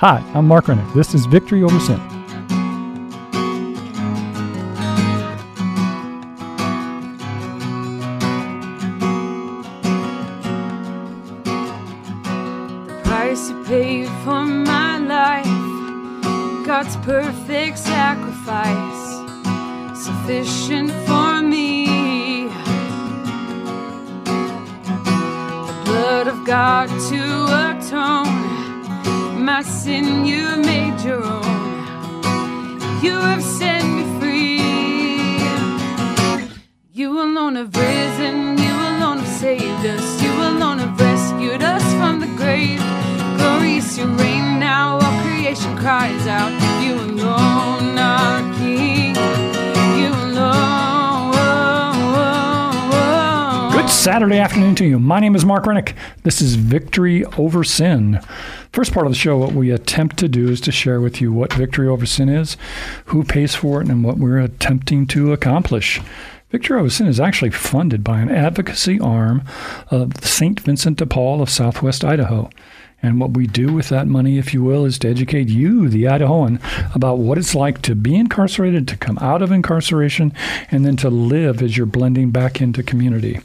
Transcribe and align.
Hi, 0.00 0.24
I'm 0.32 0.48
Mark 0.48 0.66
Rennick. 0.66 0.90
This 0.94 1.14
is 1.14 1.26
Victory 1.26 1.62
Over 1.62 1.78
Sin. 1.78 2.19
Saturday 54.00 54.38
afternoon 54.38 54.74
to 54.76 54.86
you. 54.86 54.98
My 54.98 55.20
name 55.20 55.34
is 55.34 55.44
Mark 55.44 55.66
Rennick. 55.66 55.94
This 56.22 56.40
is 56.40 56.54
Victory 56.54 57.22
Over 57.36 57.62
Sin. 57.62 58.18
First 58.72 58.94
part 58.94 59.04
of 59.04 59.12
the 59.12 59.18
show, 59.18 59.36
what 59.36 59.52
we 59.52 59.70
attempt 59.70 60.16
to 60.20 60.26
do 60.26 60.48
is 60.48 60.62
to 60.62 60.72
share 60.72 61.02
with 61.02 61.20
you 61.20 61.30
what 61.34 61.52
Victory 61.52 61.86
Over 61.86 62.06
Sin 62.06 62.30
is, 62.30 62.56
who 63.04 63.24
pays 63.24 63.54
for 63.54 63.82
it, 63.82 63.88
and 63.88 64.02
what 64.02 64.16
we're 64.16 64.38
attempting 64.38 65.06
to 65.08 65.34
accomplish. 65.34 66.00
Victory 66.48 66.80
Over 66.80 66.88
Sin 66.88 67.08
is 67.08 67.20
actually 67.20 67.50
funded 67.50 68.02
by 68.02 68.20
an 68.20 68.30
advocacy 68.30 68.98
arm 68.98 69.42
of 69.90 70.24
St. 70.24 70.58
Vincent 70.60 70.96
de 70.96 71.04
Paul 71.04 71.42
of 71.42 71.50
Southwest 71.50 72.02
Idaho. 72.02 72.48
And 73.02 73.20
what 73.20 73.32
we 73.32 73.46
do 73.46 73.70
with 73.70 73.90
that 73.90 74.06
money, 74.06 74.38
if 74.38 74.54
you 74.54 74.62
will, 74.62 74.86
is 74.86 74.98
to 75.00 75.10
educate 75.10 75.50
you, 75.50 75.90
the 75.90 76.04
Idahoan, 76.04 76.58
about 76.94 77.18
what 77.18 77.36
it's 77.36 77.54
like 77.54 77.82
to 77.82 77.94
be 77.94 78.14
incarcerated, 78.14 78.88
to 78.88 78.96
come 78.96 79.18
out 79.18 79.42
of 79.42 79.52
incarceration, 79.52 80.32
and 80.70 80.86
then 80.86 80.96
to 80.96 81.10
live 81.10 81.60
as 81.60 81.76
you're 81.76 81.84
blending 81.84 82.30
back 82.30 82.62
into 82.62 82.82
community. 82.82 83.40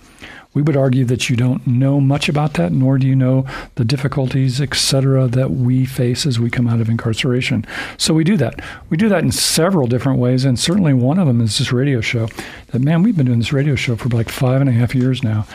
We 0.56 0.64
would 0.64 0.76
argue 0.76 1.06
that 1.06 1.30
you 1.30 1.36
don't 1.36 1.68
know 1.68 2.02
much 2.02 2.28
about 2.28 2.54
that, 2.54 2.72
nor 2.72 2.98
do 2.98 3.06
you 3.06 3.16
know 3.16 3.46
the 3.76 3.86
difficulties, 3.86 4.60
etc., 4.60 5.28
that 5.28 5.52
we 5.52 5.86
face 5.86 6.26
as 6.26 6.40
we 6.40 6.50
come 6.50 6.68
out 6.68 6.82
of 6.82 6.90
incarceration. 6.90 7.66
So 7.98 8.16
we 8.16 8.24
do 8.24 8.38
that. 8.38 8.62
We 8.90 8.98
do 8.98 9.10
that 9.10 9.24
in 9.24 9.32
several 9.32 9.86
different 9.86 10.18
ways, 10.18 10.46
and 10.46 10.58
certainly 10.58 10.94
one 10.94 11.20
of 11.20 11.28
them 11.28 11.42
is 11.42 11.60
this 11.60 11.72
radio 11.72 12.02
show. 12.02 12.28
That 12.68 12.80
man, 12.80 13.04
we've 13.04 13.16
been 13.16 13.28
doing 13.28 13.40
this 13.40 13.54
radio 13.54 13.76
show 13.76 13.96
for 13.96 14.10
like 14.10 14.30
five 14.30 14.62
and 14.62 14.70
a 14.70 14.74
half 14.74 14.96
years 14.96 15.22
now. 15.22 15.46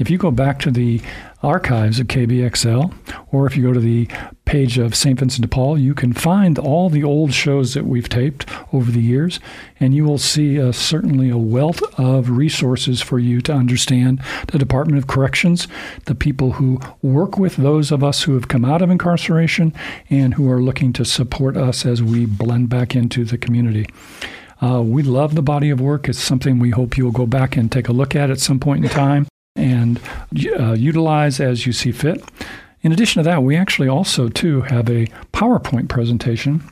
If 0.00 0.08
you 0.08 0.16
go 0.16 0.30
back 0.30 0.58
to 0.60 0.70
the 0.70 1.02
archives 1.42 2.00
of 2.00 2.06
KBXL, 2.06 2.94
or 3.32 3.46
if 3.46 3.54
you 3.54 3.62
go 3.62 3.74
to 3.74 3.80
the 3.80 4.08
page 4.46 4.78
of 4.78 4.94
St. 4.94 5.18
Vincent 5.18 5.42
de 5.42 5.48
Paul, 5.48 5.78
you 5.78 5.92
can 5.92 6.14
find 6.14 6.58
all 6.58 6.88
the 6.88 7.04
old 7.04 7.34
shows 7.34 7.74
that 7.74 7.84
we've 7.84 8.08
taped 8.08 8.46
over 8.72 8.90
the 8.90 9.02
years, 9.02 9.40
and 9.78 9.94
you 9.94 10.06
will 10.06 10.16
see 10.16 10.58
uh, 10.58 10.72
certainly 10.72 11.28
a 11.28 11.36
wealth 11.36 11.82
of 12.00 12.30
resources 12.30 13.02
for 13.02 13.18
you 13.18 13.42
to 13.42 13.52
understand 13.52 14.22
the 14.48 14.58
Department 14.58 14.96
of 14.96 15.06
Corrections, 15.06 15.68
the 16.06 16.14
people 16.14 16.52
who 16.52 16.80
work 17.02 17.36
with 17.36 17.56
those 17.56 17.92
of 17.92 18.02
us 18.02 18.22
who 18.22 18.32
have 18.32 18.48
come 18.48 18.64
out 18.64 18.80
of 18.80 18.88
incarceration 18.88 19.74
and 20.08 20.32
who 20.32 20.50
are 20.50 20.62
looking 20.62 20.94
to 20.94 21.04
support 21.04 21.58
us 21.58 21.84
as 21.84 22.02
we 22.02 22.24
blend 22.24 22.70
back 22.70 22.96
into 22.96 23.22
the 23.22 23.36
community. 23.36 23.84
Uh, 24.62 24.80
we 24.80 25.02
love 25.02 25.34
the 25.34 25.42
body 25.42 25.68
of 25.68 25.78
work. 25.78 26.08
It's 26.08 26.18
something 26.18 26.58
we 26.58 26.70
hope 26.70 26.96
you'll 26.96 27.12
go 27.12 27.26
back 27.26 27.54
and 27.54 27.70
take 27.70 27.88
a 27.88 27.92
look 27.92 28.16
at 28.16 28.30
at 28.30 28.40
some 28.40 28.58
point 28.58 28.82
in 28.82 28.90
time 28.90 29.26
and 29.60 30.00
uh, 30.58 30.72
utilize 30.72 31.38
as 31.40 31.66
you 31.66 31.72
see 31.72 31.92
fit. 31.92 32.24
In 32.82 32.92
addition 32.92 33.22
to 33.22 33.28
that, 33.28 33.42
we 33.42 33.56
actually 33.56 33.88
also 33.88 34.28
too 34.28 34.62
have 34.62 34.88
a 34.88 35.06
PowerPoint 35.32 35.88
presentation 35.88 36.62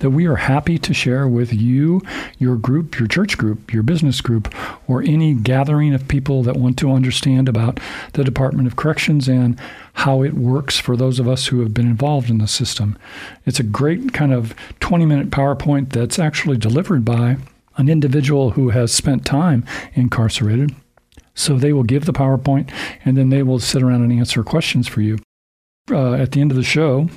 that 0.00 0.10
we 0.10 0.26
are 0.26 0.36
happy 0.36 0.78
to 0.78 0.92
share 0.92 1.26
with 1.26 1.52
you, 1.52 2.02
your 2.38 2.56
group, 2.56 2.98
your 2.98 3.08
church 3.08 3.38
group, 3.38 3.72
your 3.72 3.82
business 3.82 4.20
group, 4.20 4.54
or 4.88 5.02
any 5.02 5.34
gathering 5.34 5.94
of 5.94 6.08
people 6.08 6.42
that 6.42 6.56
want 6.56 6.78
to 6.78 6.92
understand 6.92 7.48
about 7.48 7.80
the 8.12 8.24
Department 8.24 8.66
of 8.66 8.76
Corrections 8.76 9.28
and 9.28 9.58
how 9.94 10.22
it 10.22 10.34
works 10.34 10.78
for 10.78 10.96
those 10.96 11.18
of 11.18 11.28
us 11.28 11.46
who 11.46 11.60
have 11.60 11.72
been 11.72 11.86
involved 11.86 12.28
in 12.28 12.38
the 12.38 12.46
system. 12.46 12.98
It's 13.46 13.60
a 13.60 13.64
great 13.64 14.12
kind 14.12 14.32
of 14.32 14.54
20 14.80 15.06
minute 15.06 15.30
PowerPoint 15.30 15.90
that's 15.90 16.18
actually 16.18 16.58
delivered 16.58 17.04
by 17.04 17.38
an 17.76 17.88
individual 17.88 18.50
who 18.50 18.70
has 18.70 18.92
spent 18.92 19.24
time 19.24 19.64
incarcerated. 19.94 20.74
So 21.34 21.56
they 21.56 21.72
will 21.72 21.84
give 21.84 22.04
the 22.04 22.12
PowerPoint 22.12 22.70
and 23.04 23.16
then 23.16 23.30
they 23.30 23.42
will 23.42 23.58
sit 23.58 23.82
around 23.82 24.02
and 24.02 24.12
answer 24.12 24.42
questions 24.42 24.88
for 24.88 25.00
you. 25.00 25.18
Uh, 25.90 26.14
at 26.14 26.32
the 26.32 26.40
end 26.40 26.50
of 26.50 26.56
the 26.56 26.62
show, 26.62 27.08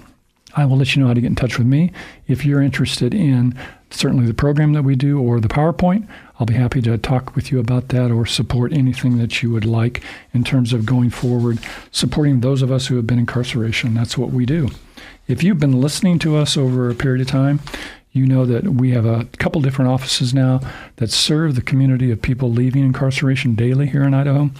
I 0.55 0.65
will 0.65 0.77
let 0.77 0.95
you 0.95 1.01
know 1.01 1.07
how 1.07 1.13
to 1.13 1.21
get 1.21 1.27
in 1.27 1.35
touch 1.35 1.57
with 1.57 1.67
me. 1.67 1.91
If 2.27 2.45
you're 2.45 2.61
interested 2.61 3.13
in 3.13 3.57
certainly 3.89 4.25
the 4.25 4.33
program 4.33 4.73
that 4.73 4.83
we 4.83 4.95
do 4.95 5.19
or 5.19 5.39
the 5.39 5.47
PowerPoint, 5.47 6.07
I'll 6.39 6.45
be 6.45 6.53
happy 6.53 6.81
to 6.83 6.97
talk 6.97 7.35
with 7.35 7.51
you 7.51 7.59
about 7.59 7.89
that 7.89 8.11
or 8.11 8.25
support 8.25 8.73
anything 8.73 9.17
that 9.17 9.41
you 9.41 9.51
would 9.51 9.65
like 9.65 10.03
in 10.33 10.43
terms 10.43 10.73
of 10.73 10.85
going 10.85 11.09
forward, 11.09 11.59
supporting 11.91 12.39
those 12.39 12.61
of 12.61 12.71
us 12.71 12.87
who 12.87 12.95
have 12.97 13.07
been 13.07 13.19
incarceration. 13.19 13.93
That's 13.93 14.17
what 14.17 14.31
we 14.31 14.45
do. 14.45 14.69
If 15.27 15.41
you've 15.41 15.59
been 15.59 15.79
listening 15.79 16.19
to 16.19 16.35
us 16.35 16.57
over 16.57 16.89
a 16.89 16.95
period 16.95 17.21
of 17.21 17.27
time, 17.27 17.59
you 18.13 18.27
know 18.27 18.45
that 18.45 18.63
we 18.65 18.91
have 18.91 19.05
a 19.05 19.25
couple 19.39 19.59
different 19.59 19.89
offices 19.89 20.33
now 20.33 20.61
that 20.97 21.09
serve 21.09 21.55
the 21.55 21.61
community 21.61 22.11
of 22.11 22.21
people 22.21 22.49
leaving 22.49 22.85
incarceration 22.85 23.55
daily 23.55 23.87
here 23.87 24.03
in 24.03 24.13
Idaho. 24.13 24.51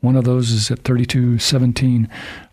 One 0.00 0.16
of 0.16 0.24
those 0.24 0.50
is 0.50 0.70
at 0.70 0.82
3217 0.84 2.08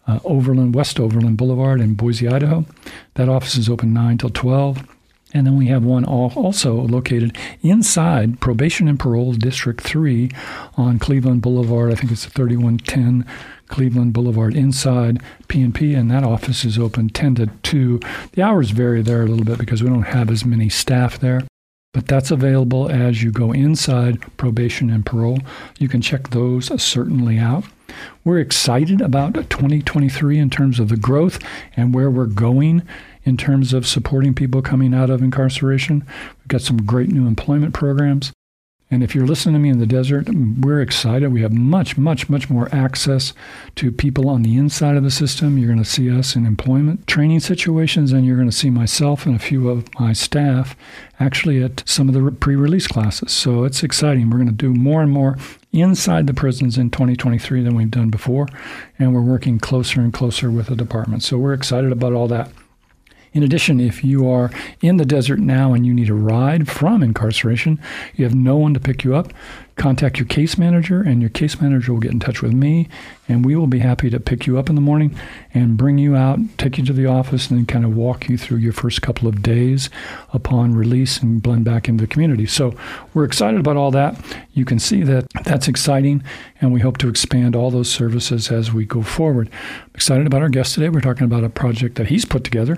uh, 0.05 0.19
Overland, 0.25 0.75
West 0.75 0.99
Overland 0.99 1.37
Boulevard 1.37 1.79
in 1.79 1.93
Boise, 1.93 2.27
Idaho. 2.27 2.65
That 3.13 3.29
office 3.29 3.55
is 3.55 3.69
open 3.69 3.93
9 3.93 4.17
till 4.17 4.29
12. 4.29 4.85
And 5.33 5.45
then 5.45 5.55
we 5.57 5.67
have 5.67 5.83
one 5.83 6.05
also 6.05 6.73
located 6.73 7.37
inside 7.61 8.39
Probation 8.39 8.87
and 8.87 8.99
Parole 8.99 9.33
District 9.33 9.79
3 9.79 10.31
on 10.75 10.97
Cleveland 10.97 11.43
Boulevard. 11.43 11.91
I 11.91 11.95
think 11.95 12.11
it's 12.11 12.25
3110 12.25 13.25
Cleveland 13.67 14.13
Boulevard 14.13 14.55
inside 14.55 15.21
PNP, 15.47 15.95
and 15.95 16.09
that 16.09 16.23
office 16.23 16.65
is 16.65 16.79
open 16.79 17.09
10 17.09 17.35
to 17.35 17.47
2. 17.61 17.99
The 18.31 18.41
hours 18.41 18.71
vary 18.71 19.03
there 19.03 19.21
a 19.21 19.27
little 19.27 19.45
bit 19.45 19.59
because 19.59 19.83
we 19.83 19.89
don't 19.89 20.03
have 20.03 20.31
as 20.31 20.43
many 20.43 20.67
staff 20.67 21.19
there. 21.19 21.41
But 21.93 22.07
that's 22.07 22.29
available 22.29 22.89
as 22.89 23.23
you 23.23 23.31
go 23.31 23.51
inside 23.51 24.21
probation 24.37 24.91
and 24.91 25.05
parole. 25.05 25.39
You 25.79 25.87
can 25.87 26.01
check 26.01 26.29
those 26.29 26.67
certainly 26.81 27.39
out. 27.39 27.65
We're 28.23 28.39
excited 28.39 29.01
about 29.01 29.33
2023 29.33 30.37
in 30.37 30.49
terms 30.51 30.79
of 30.79 30.89
the 30.89 30.97
growth 30.97 31.39
and 31.75 31.93
where 31.93 32.11
we're 32.11 32.27
going 32.27 32.83
in 33.29 33.37
terms 33.37 33.71
of 33.71 33.87
supporting 33.87 34.33
people 34.33 34.61
coming 34.61 34.93
out 34.93 35.09
of 35.09 35.21
incarceration. 35.21 36.05
We've 36.39 36.47
got 36.49 36.61
some 36.61 36.85
great 36.85 37.09
new 37.09 37.27
employment 37.27 37.73
programs. 37.73 38.33
And 38.91 39.03
if 39.03 39.13
you're 39.13 39.27
listening 39.27 39.53
to 39.53 39.59
me 39.59 39.69
in 39.69 39.77
the 39.77 39.85
desert, 39.85 40.27
we're 40.29 40.81
excited. 40.81 41.31
We 41.31 41.43
have 41.43 41.53
much, 41.53 41.95
much, 41.95 42.27
much 42.27 42.49
more 42.49 42.73
access 42.73 43.33
to 43.75 43.91
people 43.91 44.27
on 44.27 44.41
the 44.41 44.57
inside 44.57 44.97
of 44.97 45.03
the 45.03 45.11
system. 45.11 45.59
You're 45.59 45.67
going 45.67 45.83
to 45.83 45.85
see 45.85 46.09
us 46.09 46.35
in 46.35 46.47
employment 46.47 47.05
training 47.05 47.41
situations, 47.41 48.11
and 48.11 48.25
you're 48.25 48.35
going 48.35 48.49
to 48.49 48.55
see 48.55 48.71
myself 48.71 49.27
and 49.27 49.35
a 49.35 49.39
few 49.39 49.69
of 49.69 49.87
my 49.99 50.13
staff 50.13 50.75
actually 51.19 51.61
at 51.61 51.83
some 51.87 52.07
of 52.07 52.15
the 52.15 52.31
pre 52.31 52.55
release 52.55 52.87
classes. 52.87 53.31
So 53.31 53.63
it's 53.63 53.83
exciting. 53.83 54.31
We're 54.31 54.37
going 54.37 54.47
to 54.47 54.53
do 54.53 54.73
more 54.73 55.03
and 55.03 55.11
more 55.11 55.37
inside 55.71 56.25
the 56.25 56.33
prisons 56.33 56.75
in 56.75 56.89
2023 56.89 57.61
than 57.61 57.75
we've 57.75 57.91
done 57.91 58.09
before, 58.09 58.47
and 58.97 59.13
we're 59.13 59.21
working 59.21 59.59
closer 59.59 60.01
and 60.01 60.11
closer 60.11 60.49
with 60.49 60.65
the 60.65 60.75
department. 60.75 61.21
So 61.21 61.37
we're 61.37 61.53
excited 61.53 61.91
about 61.91 62.13
all 62.13 62.27
that. 62.29 62.51
In 63.33 63.43
addition, 63.43 63.79
if 63.79 64.03
you 64.03 64.29
are 64.29 64.49
in 64.81 64.97
the 64.97 65.05
desert 65.05 65.39
now 65.39 65.73
and 65.73 65.85
you 65.85 65.93
need 65.93 66.09
a 66.09 66.13
ride 66.13 66.67
from 66.67 67.03
incarceration, 67.03 67.79
you 68.15 68.25
have 68.25 68.35
no 68.35 68.57
one 68.57 68.73
to 68.73 68.79
pick 68.79 69.03
you 69.03 69.15
up, 69.15 69.31
contact 69.75 70.17
your 70.17 70.25
case 70.25 70.57
manager, 70.57 71.01
and 71.01 71.21
your 71.21 71.29
case 71.29 71.61
manager 71.61 71.93
will 71.93 71.99
get 71.99 72.11
in 72.11 72.19
touch 72.19 72.41
with 72.41 72.53
me, 72.53 72.89
and 73.27 73.45
we 73.45 73.55
will 73.55 73.67
be 73.67 73.79
happy 73.79 74.09
to 74.09 74.19
pick 74.19 74.45
you 74.45 74.57
up 74.57 74.67
in 74.67 74.75
the 74.75 74.81
morning 74.81 75.15
and 75.53 75.77
bring 75.77 75.97
you 75.97 76.15
out, 76.15 76.39
take 76.57 76.77
you 76.77 76.85
to 76.85 76.91
the 76.91 77.05
office, 77.05 77.49
and 77.49 77.59
then 77.59 77.65
kind 77.65 77.85
of 77.85 77.95
walk 77.95 78.27
you 78.27 78.37
through 78.37 78.57
your 78.57 78.73
first 78.73 79.01
couple 79.01 79.27
of 79.27 79.41
days 79.41 79.89
upon 80.33 80.73
release 80.73 81.21
and 81.21 81.41
blend 81.41 81.63
back 81.63 81.87
into 81.87 82.01
the 82.01 82.07
community. 82.07 82.45
So 82.45 82.75
we're 83.13 83.23
excited 83.23 83.59
about 83.59 83.77
all 83.77 83.91
that. 83.91 84.19
You 84.53 84.65
can 84.65 84.79
see 84.79 85.03
that 85.03 85.27
that's 85.45 85.67
exciting, 85.67 86.23
and 86.59 86.73
we 86.73 86.81
hope 86.81 86.97
to 86.97 87.07
expand 87.07 87.55
all 87.55 87.71
those 87.71 87.89
services 87.89 88.51
as 88.51 88.73
we 88.73 88.85
go 88.85 89.01
forward. 89.01 89.49
I'm 89.85 89.91
excited 89.95 90.27
about 90.27 90.41
our 90.41 90.49
guest 90.49 90.73
today. 90.73 90.89
We're 90.89 90.99
talking 90.99 91.25
about 91.25 91.43
a 91.43 91.49
project 91.49 91.95
that 91.95 92.07
he's 92.07 92.25
put 92.25 92.43
together, 92.43 92.77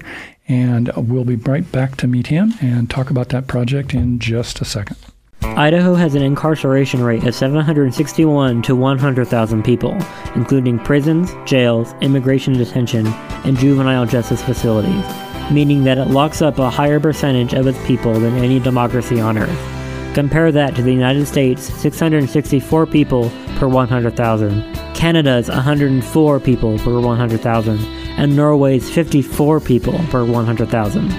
and 0.52 0.92
we'll 0.98 1.24
be 1.24 1.38
right 1.38 1.72
back 1.72 1.96
to 1.98 2.08
meet 2.08 2.28
him 2.28 2.54
and 2.62 2.90
talk 2.90 3.10
about 3.10 3.30
that 3.30 3.48
project 3.48 3.94
in 3.94 4.20
just 4.20 4.60
a 4.60 4.66
second. 4.66 4.98
Idaho 5.44 5.96
has 5.96 6.14
an 6.14 6.22
incarceration 6.22 7.02
rate 7.02 7.24
of 7.24 7.34
761 7.34 8.62
to 8.64 8.76
100,000 8.76 9.64
people, 9.64 9.98
including 10.36 10.78
prisons, 10.80 11.32
jails, 11.46 11.94
immigration 12.02 12.54
detention, 12.54 13.08
and 13.46 13.58
juvenile 13.58 14.06
justice 14.06 14.44
facilities. 14.44 15.06
meaning 15.52 15.84
that 15.84 15.98
it 15.98 16.08
locks 16.08 16.42
up 16.42 16.60
a 16.60 16.70
higher 16.70 17.00
percentage 17.00 17.54
of 17.54 17.68
its 17.68 17.86
people 17.86 18.14
than 18.14 18.38
any 18.38 18.60
democracy 18.60 19.20
on 19.20 19.38
earth. 19.38 20.14
Compare 20.14 20.52
that 20.52 20.76
to 20.76 20.82
the 20.82 20.94
United 20.94 21.26
States, 21.26 21.64
664 21.82 22.86
people 22.88 23.30
per 23.58 23.68
100,000, 23.68 24.76
Canada's 24.94 25.50
104 25.50 26.40
people 26.40 26.78
per 26.80 27.00
100,000, 27.00 27.80
and 28.18 28.36
Norway's 28.36 28.90
54 28.90 29.60
people 29.60 30.00
per 30.10 30.26
100,000. 30.26 31.12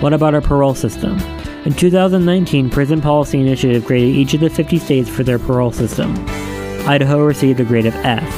What 0.00 0.12
about 0.12 0.34
our 0.34 0.40
parole 0.40 0.74
system? 0.74 1.18
In 1.64 1.72
2019, 1.72 2.70
Prison 2.70 3.00
Policy 3.00 3.40
Initiative 3.40 3.84
graded 3.84 4.16
each 4.16 4.34
of 4.34 4.40
the 4.40 4.50
50 4.50 4.78
states 4.78 5.08
for 5.08 5.22
their 5.22 5.38
parole 5.38 5.72
system. 5.72 6.12
Idaho 6.88 7.24
received 7.24 7.60
a 7.60 7.64
grade 7.64 7.86
of 7.86 7.94
F. 7.96 8.28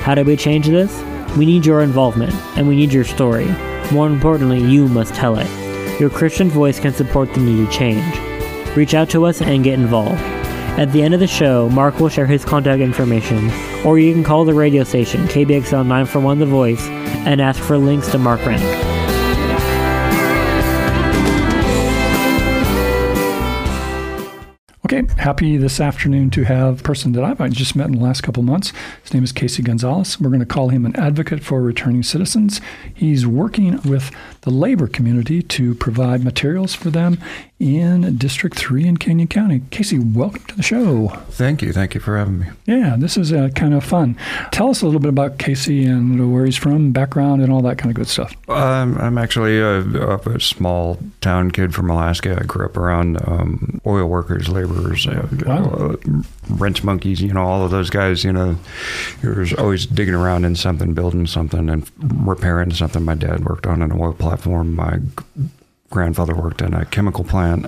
How 0.00 0.14
do 0.14 0.24
we 0.24 0.36
change 0.36 0.66
this? 0.66 1.02
We 1.36 1.44
need 1.44 1.66
your 1.66 1.82
involvement, 1.82 2.34
and 2.56 2.66
we 2.66 2.76
need 2.76 2.92
your 2.92 3.04
story. 3.04 3.46
More 3.92 4.06
importantly, 4.06 4.60
you 4.60 4.88
must 4.88 5.14
tell 5.14 5.36
it. 5.36 6.00
Your 6.00 6.10
Christian 6.10 6.48
voice 6.48 6.80
can 6.80 6.94
support 6.94 7.32
the 7.34 7.40
needed 7.40 7.70
change. 7.70 8.16
Reach 8.74 8.94
out 8.94 9.10
to 9.10 9.26
us 9.26 9.42
and 9.42 9.62
get 9.62 9.78
involved. 9.78 10.35
At 10.76 10.92
the 10.92 11.02
end 11.02 11.14
of 11.14 11.20
the 11.20 11.26
show, 11.26 11.70
Mark 11.70 12.00
will 12.00 12.10
share 12.10 12.26
his 12.26 12.44
contact 12.44 12.82
information, 12.82 13.50
or 13.82 13.98
you 13.98 14.12
can 14.12 14.22
call 14.22 14.44
the 14.44 14.52
radio 14.52 14.84
station, 14.84 15.26
KBXL 15.26 15.86
941 15.86 16.38
The 16.38 16.44
Voice, 16.44 16.86
and 17.24 17.40
ask 17.40 17.62
for 17.62 17.78
links 17.78 18.10
to 18.10 18.18
Mark 18.18 18.44
Rennick. 18.44 18.96
Okay, 24.84 25.02
happy 25.16 25.56
this 25.56 25.80
afternoon 25.80 26.30
to 26.30 26.44
have 26.44 26.78
a 26.78 26.82
person 26.84 27.10
that 27.12 27.24
I've 27.24 27.50
just 27.50 27.74
met 27.74 27.88
in 27.88 27.98
the 27.98 28.04
last 28.04 28.22
couple 28.22 28.44
months. 28.44 28.72
His 29.02 29.12
name 29.12 29.24
is 29.24 29.32
Casey 29.32 29.60
Gonzalez. 29.60 30.20
We're 30.20 30.28
going 30.28 30.38
to 30.38 30.46
call 30.46 30.68
him 30.68 30.86
an 30.86 30.94
advocate 30.94 31.42
for 31.42 31.60
returning 31.60 32.04
citizens. 32.04 32.60
He's 32.94 33.26
working 33.26 33.80
with 33.82 34.12
the 34.42 34.50
labor 34.50 34.86
community 34.86 35.42
to 35.42 35.74
provide 35.74 36.22
materials 36.22 36.72
for 36.74 36.90
them 36.90 37.18
in 37.58 38.16
District 38.18 38.54
3 38.54 38.86
in 38.86 38.96
Canyon 38.98 39.28
County. 39.28 39.62
Casey, 39.70 39.98
welcome 39.98 40.44
to 40.44 40.56
the 40.56 40.62
show. 40.62 41.08
Thank 41.30 41.62
you. 41.62 41.72
Thank 41.72 41.94
you 41.94 42.00
for 42.00 42.18
having 42.18 42.40
me. 42.40 42.46
Yeah, 42.66 42.96
this 42.98 43.16
is 43.16 43.32
uh, 43.32 43.48
kind 43.54 43.72
of 43.72 43.82
fun. 43.82 44.16
Tell 44.52 44.68
us 44.68 44.82
a 44.82 44.84
little 44.84 45.00
bit 45.00 45.08
about 45.08 45.38
Casey 45.38 45.86
and 45.86 46.32
where 46.32 46.44
he's 46.44 46.56
from, 46.56 46.92
background, 46.92 47.42
and 47.42 47.50
all 47.50 47.62
that 47.62 47.78
kind 47.78 47.90
of 47.90 47.96
good 47.96 48.08
stuff. 48.08 48.34
Um, 48.50 48.98
I'm 48.98 49.16
actually 49.16 49.58
a, 49.58 49.80
a, 49.80 50.40
small 50.40 50.98
town 51.22 51.50
kid 51.50 51.74
from 51.74 51.88
Alaska. 51.88 52.38
I 52.38 52.44
grew 52.44 52.66
up 52.66 52.76
around 52.76 53.16
um, 53.26 53.80
oil 53.86 54.06
workers, 54.06 54.48
laborers, 54.48 55.06
uh, 55.06 55.26
wow. 55.46 55.64
uh, 55.64 55.96
wrench 56.50 56.84
monkeys, 56.84 57.22
you 57.22 57.32
know, 57.32 57.42
all 57.42 57.64
of 57.64 57.70
those 57.70 57.88
guys, 57.88 58.22
you 58.22 58.32
know, 58.32 58.56
you're 59.22 59.46
always 59.58 59.86
digging 59.86 60.14
around 60.14 60.44
in 60.44 60.56
something, 60.56 60.92
building 60.92 61.26
something, 61.26 61.70
and 61.70 61.90
repairing 62.26 62.72
something. 62.72 63.02
My 63.02 63.14
dad 63.14 63.46
worked 63.46 63.66
on 63.66 63.80
an 63.80 63.92
oil 63.92 64.12
platform. 64.12 64.74
My 64.74 64.98
grandfather 65.90 66.34
worked 66.34 66.62
in 66.62 66.74
a 66.74 66.84
chemical 66.86 67.24
plant. 67.24 67.66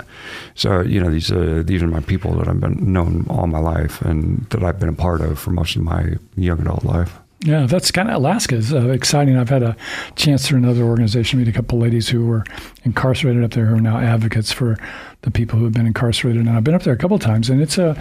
So 0.55 0.81
you 0.81 1.01
know 1.01 1.11
these 1.11 1.31
uh, 1.31 1.63
these 1.65 1.83
are 1.83 1.87
my 1.87 2.01
people 2.01 2.35
that 2.39 2.49
I've 2.49 2.61
been 2.61 2.93
known 2.93 3.27
all 3.29 3.47
my 3.47 3.59
life 3.59 4.01
and 4.03 4.47
that 4.51 4.63
I've 4.63 4.79
been 4.79 4.89
a 4.89 4.95
part 4.95 5.21
of 5.21 5.39
for 5.39 5.51
most 5.51 5.77
of 5.77 5.83
my 5.83 6.17
young 6.37 6.61
adult 6.61 6.85
life. 6.85 7.19
Yeah, 7.41 7.67
that's 7.67 7.93
kind 7.93 8.09
of 8.09 8.17
Alaska 8.17 8.57
is 8.57 8.73
uh, 8.73 8.89
exciting. 8.89 9.37
I've 9.37 9.49
had 9.49 9.63
a 9.63 9.77
chance 10.17 10.47
through 10.47 10.59
another 10.59 10.83
organization 10.83 11.39
meet 11.39 11.47
a 11.47 11.53
couple 11.53 11.79
ladies 11.79 12.09
who 12.09 12.27
were 12.27 12.45
incarcerated 12.83 13.45
up 13.45 13.53
there 13.53 13.67
who 13.67 13.77
are 13.77 13.81
now 13.81 13.99
advocates 13.99 14.51
for 14.51 14.77
the 15.23 15.31
people 15.31 15.57
who 15.59 15.65
have 15.65 15.73
been 15.73 15.87
incarcerated. 15.87 16.41
And 16.41 16.51
I've 16.51 16.65
been 16.65 16.75
up 16.75 16.83
there 16.83 16.93
a 16.93 16.99
couple 16.99 17.19
times, 17.21 17.49
and 17.49 17.61
it's 17.61 17.79
a 17.79 18.01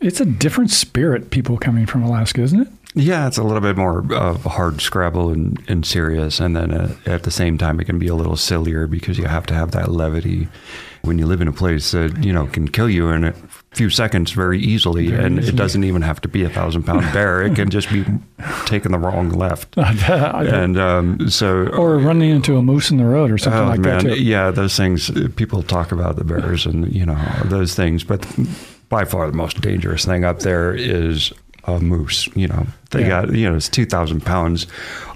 it's 0.00 0.20
a 0.20 0.24
different 0.24 0.72
spirit. 0.72 1.30
People 1.30 1.58
coming 1.58 1.86
from 1.86 2.02
Alaska, 2.02 2.40
isn't 2.42 2.60
it? 2.60 2.68
Yeah, 2.94 3.26
it's 3.26 3.38
a 3.38 3.42
little 3.42 3.62
bit 3.62 3.76
more 3.76 4.04
of 4.12 4.44
hard 4.44 4.82
scrabble 4.82 5.30
and, 5.30 5.62
and 5.66 5.84
serious, 5.86 6.40
and 6.40 6.54
then 6.54 6.72
uh, 6.72 6.94
at 7.06 7.22
the 7.22 7.30
same 7.30 7.56
time, 7.56 7.80
it 7.80 7.84
can 7.84 7.98
be 7.98 8.06
a 8.06 8.14
little 8.14 8.36
sillier 8.36 8.86
because 8.86 9.16
you 9.16 9.24
have 9.24 9.46
to 9.46 9.54
have 9.54 9.70
that 9.70 9.90
levity 9.90 10.48
when 11.00 11.18
you 11.18 11.26
live 11.26 11.40
in 11.40 11.48
a 11.48 11.52
place 11.52 11.92
that 11.92 12.22
you 12.22 12.32
know 12.32 12.46
can 12.46 12.68
kill 12.68 12.90
you 12.90 13.08
in 13.08 13.24
a 13.24 13.32
few 13.70 13.88
seconds 13.88 14.32
very 14.32 14.60
easily, 14.60 15.08
very 15.08 15.24
and 15.24 15.38
easily. 15.38 15.54
it 15.54 15.56
doesn't 15.56 15.84
even 15.84 16.02
have 16.02 16.20
to 16.20 16.28
be 16.28 16.42
a 16.44 16.50
thousand 16.50 16.82
pound 16.82 17.00
bear; 17.14 17.42
it 17.42 17.54
can 17.54 17.70
just 17.70 17.90
be 17.90 18.04
taking 18.66 18.92
the 18.92 18.98
wrong 18.98 19.30
left, 19.30 19.74
and 19.78 20.78
um, 20.78 21.30
so 21.30 21.68
or 21.68 21.96
running 21.96 22.28
into 22.28 22.58
a 22.58 22.62
moose 22.62 22.90
in 22.90 22.98
the 22.98 23.06
road 23.06 23.30
or 23.30 23.38
something 23.38 23.62
oh, 23.62 23.68
like 23.68 23.80
man, 23.80 24.04
that. 24.04 24.16
Too. 24.16 24.22
Yeah, 24.22 24.50
those 24.50 24.76
things. 24.76 25.10
People 25.36 25.62
talk 25.62 25.92
about 25.92 26.16
the 26.16 26.24
bears 26.24 26.66
and 26.66 26.92
you 26.94 27.06
know 27.06 27.18
those 27.46 27.74
things, 27.74 28.04
but 28.04 28.26
by 28.90 29.06
far 29.06 29.26
the 29.26 29.36
most 29.36 29.62
dangerous 29.62 30.04
thing 30.04 30.22
up 30.22 30.40
there 30.40 30.74
is 30.74 31.32
a 31.64 31.80
moose. 31.80 32.28
You 32.34 32.48
know, 32.48 32.66
they 32.90 33.02
yeah. 33.02 33.08
got 33.08 33.34
you 33.34 33.48
know 33.48 33.56
it's 33.56 33.68
two 33.68 33.86
thousand 33.86 34.24
pounds 34.24 34.66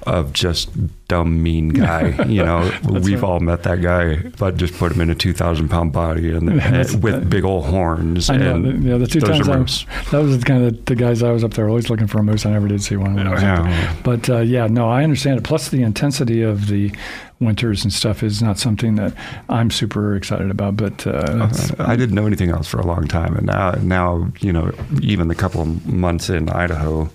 of 0.07 0.33
just 0.33 0.71
dumb 1.09 1.43
mean 1.43 1.71
guy. 1.71 2.15
You 2.37 2.45
know, 2.45 2.71
we've 2.85 3.23
right. 3.23 3.29
all 3.29 3.41
met 3.41 3.63
that 3.63 3.81
guy, 3.81 4.17
but 4.39 4.57
just 4.57 4.75
put 4.75 4.93
him 4.93 5.01
in 5.01 5.11
a 5.11 5.15
two 5.15 5.33
thousand 5.33 5.69
pound 5.69 5.93
body 5.93 6.33
and, 6.33 6.47
with 7.03 7.31
big 7.31 7.45
old 7.45 7.65
horns. 7.65 8.29
I 8.29 8.37
know. 8.37 8.57
Yeah, 8.57 8.99
the 8.99 9.07
two 9.07 9.21
times 9.21 9.49
I 9.49 9.57
was, 9.57 9.87
that 10.11 10.19
was 10.19 10.45
kind 10.45 10.65
of 10.65 10.85
the 10.85 10.97
guys 10.97 11.23
I 11.23 11.31
was 11.31 11.45
up 11.45 11.55
there 11.55 11.69
always 11.69 11.89
looking 11.89 12.07
for 12.07 12.19
a 12.19 12.23
moose. 12.23 12.45
I 12.45 12.51
never 12.51 12.69
did 12.69 12.83
see 12.83 12.97
one. 12.97 13.15
When 13.15 13.27
I 13.27 13.33
was 13.33 13.43
yeah. 13.43 13.97
But 14.03 14.29
uh, 14.29 14.41
yeah, 14.41 14.67
no, 14.67 14.89
I 14.89 15.03
understand 15.05 15.39
it. 15.39 15.45
Plus 15.45 15.69
the 15.71 15.83
intensity 15.83 16.43
of 16.43 16.67
the 16.67 16.93
winters 17.41 17.85
and 17.85 17.93
stuff 17.93 18.23
is 18.23 18.43
not 18.43 18.59
something 18.59 18.95
that 18.97 19.13
I'm 19.49 19.71
super 19.71 20.17
excited 20.17 20.51
about. 20.51 20.77
But 20.77 21.07
uh, 21.07 21.49
I 21.79 21.97
didn't 21.97 22.15
know 22.15 22.27
anything 22.27 22.51
else 22.51 22.69
for 22.69 22.79
a 22.79 22.87
long 22.87 23.07
time, 23.07 23.37
and 23.37 23.47
now 23.47 23.73
now 23.83 24.33
you 24.41 24.53
know 24.53 24.73
even 25.01 25.29
the 25.29 25.35
couple 25.35 25.63
of 25.63 25.87
months 25.87 26.31
in 26.31 26.49
Idaho 26.49 27.11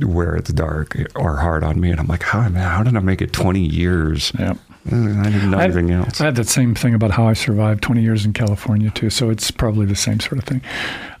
where 0.00 0.34
it's 0.34 0.50
dark 0.52 0.96
are 1.16 1.36
hard 1.36 1.64
on 1.64 1.80
me, 1.80 1.90
and 1.90 2.00
I'm 2.00 2.06
like, 2.06 2.22
how 2.22 2.42
how 2.42 2.82
did 2.82 2.96
I 2.96 3.00
make 3.00 3.20
it 3.20 3.32
20 3.32 3.60
years? 3.60 4.32
Yeah. 4.38 4.54
I 4.86 4.90
didn't 4.90 5.50
know 5.52 5.58
anything 5.58 5.90
else. 5.92 6.20
I 6.20 6.24
had 6.24 6.34
that 6.36 6.48
same 6.48 6.74
thing 6.74 6.92
about 6.92 7.12
how 7.12 7.28
I 7.28 7.34
survived 7.34 7.82
20 7.82 8.02
years 8.02 8.24
in 8.24 8.32
California 8.32 8.90
too, 8.90 9.10
so 9.10 9.30
it's 9.30 9.50
probably 9.50 9.86
the 9.86 9.94
same 9.94 10.18
sort 10.18 10.38
of 10.38 10.44
thing. 10.44 10.60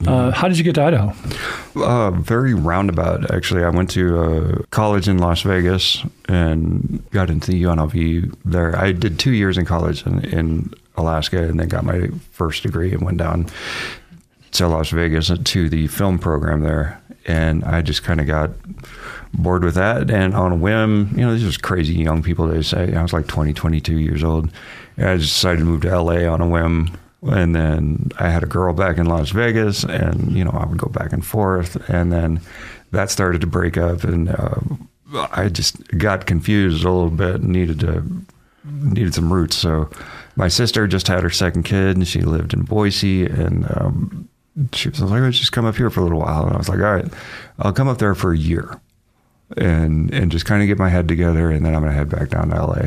Uh, 0.00 0.04
mm-hmm. 0.04 0.30
how 0.30 0.48
did 0.48 0.58
you 0.58 0.64
get 0.64 0.74
to 0.74 0.82
Idaho? 0.82 1.14
Uh, 1.76 2.10
very 2.10 2.54
roundabout, 2.54 3.30
actually. 3.30 3.62
I 3.62 3.68
went 3.70 3.90
to 3.90 4.18
uh, 4.18 4.62
college 4.70 5.08
in 5.08 5.18
Las 5.18 5.42
Vegas 5.42 6.02
and 6.28 7.04
got 7.10 7.30
into 7.30 7.52
the 7.52 7.62
UNLV 7.62 8.34
there. 8.44 8.76
I 8.76 8.90
did 8.90 9.20
two 9.20 9.32
years 9.32 9.56
in 9.56 9.64
college 9.64 10.04
in, 10.06 10.24
in 10.24 10.74
Alaska, 10.96 11.42
and 11.44 11.60
then 11.60 11.68
got 11.68 11.84
my 11.84 12.08
first 12.32 12.64
degree 12.64 12.92
and 12.92 13.02
went 13.02 13.18
down 13.18 13.46
to 14.52 14.68
Las 14.68 14.90
Vegas 14.90 15.30
to 15.44 15.68
the 15.68 15.86
film 15.88 16.18
program 16.18 16.60
there, 16.60 17.02
and 17.26 17.64
I 17.64 17.82
just 17.82 18.02
kind 18.02 18.20
of 18.20 18.26
got 18.26 18.50
bored 19.34 19.64
with 19.64 19.74
that. 19.74 20.10
And 20.10 20.34
on 20.34 20.52
a 20.52 20.56
whim, 20.56 21.10
you 21.16 21.22
know, 21.22 21.34
these 21.34 21.56
are 21.56 21.60
crazy 21.60 21.94
young 21.94 22.22
people. 22.22 22.46
They 22.46 22.62
say 22.62 22.94
I 22.94 23.02
was 23.02 23.12
like 23.12 23.26
20, 23.26 23.52
22 23.52 23.98
years 23.98 24.22
old. 24.22 24.50
And 24.96 25.08
I 25.08 25.16
decided 25.16 25.60
to 25.60 25.64
move 25.64 25.82
to 25.82 26.00
LA 26.00 26.30
on 26.30 26.40
a 26.40 26.48
whim. 26.48 26.98
And 27.22 27.54
then 27.54 28.10
I 28.18 28.30
had 28.30 28.42
a 28.42 28.46
girl 28.46 28.74
back 28.74 28.98
in 28.98 29.06
Las 29.06 29.30
Vegas, 29.30 29.84
and 29.84 30.32
you 30.32 30.44
know 30.44 30.50
I 30.50 30.66
would 30.66 30.78
go 30.78 30.88
back 30.88 31.12
and 31.12 31.24
forth. 31.24 31.76
And 31.88 32.12
then 32.12 32.40
that 32.90 33.10
started 33.10 33.40
to 33.42 33.46
break 33.46 33.76
up, 33.76 34.02
and 34.02 34.28
uh, 34.28 34.60
I 35.30 35.48
just 35.48 35.86
got 35.98 36.26
confused 36.26 36.84
a 36.84 36.90
little 36.90 37.10
bit 37.10 37.36
and 37.36 37.50
needed 37.50 37.78
to 37.80 38.04
needed 38.64 39.14
some 39.14 39.32
roots. 39.32 39.56
So 39.56 39.88
my 40.34 40.48
sister 40.48 40.88
just 40.88 41.06
had 41.06 41.22
her 41.22 41.30
second 41.30 41.62
kid, 41.62 41.96
and 41.96 42.08
she 42.08 42.22
lived 42.22 42.54
in 42.54 42.62
Boise, 42.62 43.24
and 43.26 43.66
um, 43.70 44.28
she 44.72 44.88
was 44.88 45.00
like, 45.00 45.22
let's 45.22 45.38
just 45.38 45.52
come 45.52 45.64
up 45.64 45.76
here 45.76 45.90
for 45.90 46.00
a 46.00 46.02
little 46.02 46.20
while. 46.20 46.44
And 46.46 46.54
I 46.54 46.58
was 46.58 46.68
like, 46.68 46.78
all 46.78 46.94
right, 46.94 47.06
I'll 47.58 47.72
come 47.72 47.88
up 47.88 47.98
there 47.98 48.14
for 48.14 48.32
a 48.32 48.38
year 48.38 48.80
and 49.56 50.12
and 50.12 50.30
just 50.30 50.46
kind 50.46 50.62
of 50.62 50.68
get 50.68 50.78
my 50.78 50.88
head 50.88 51.08
together, 51.08 51.50
and 51.50 51.64
then 51.64 51.74
I'm 51.74 51.80
going 51.80 51.92
to 51.92 51.98
head 51.98 52.08
back 52.08 52.30
down 52.30 52.50
to 52.50 52.56
LA. 52.64 52.82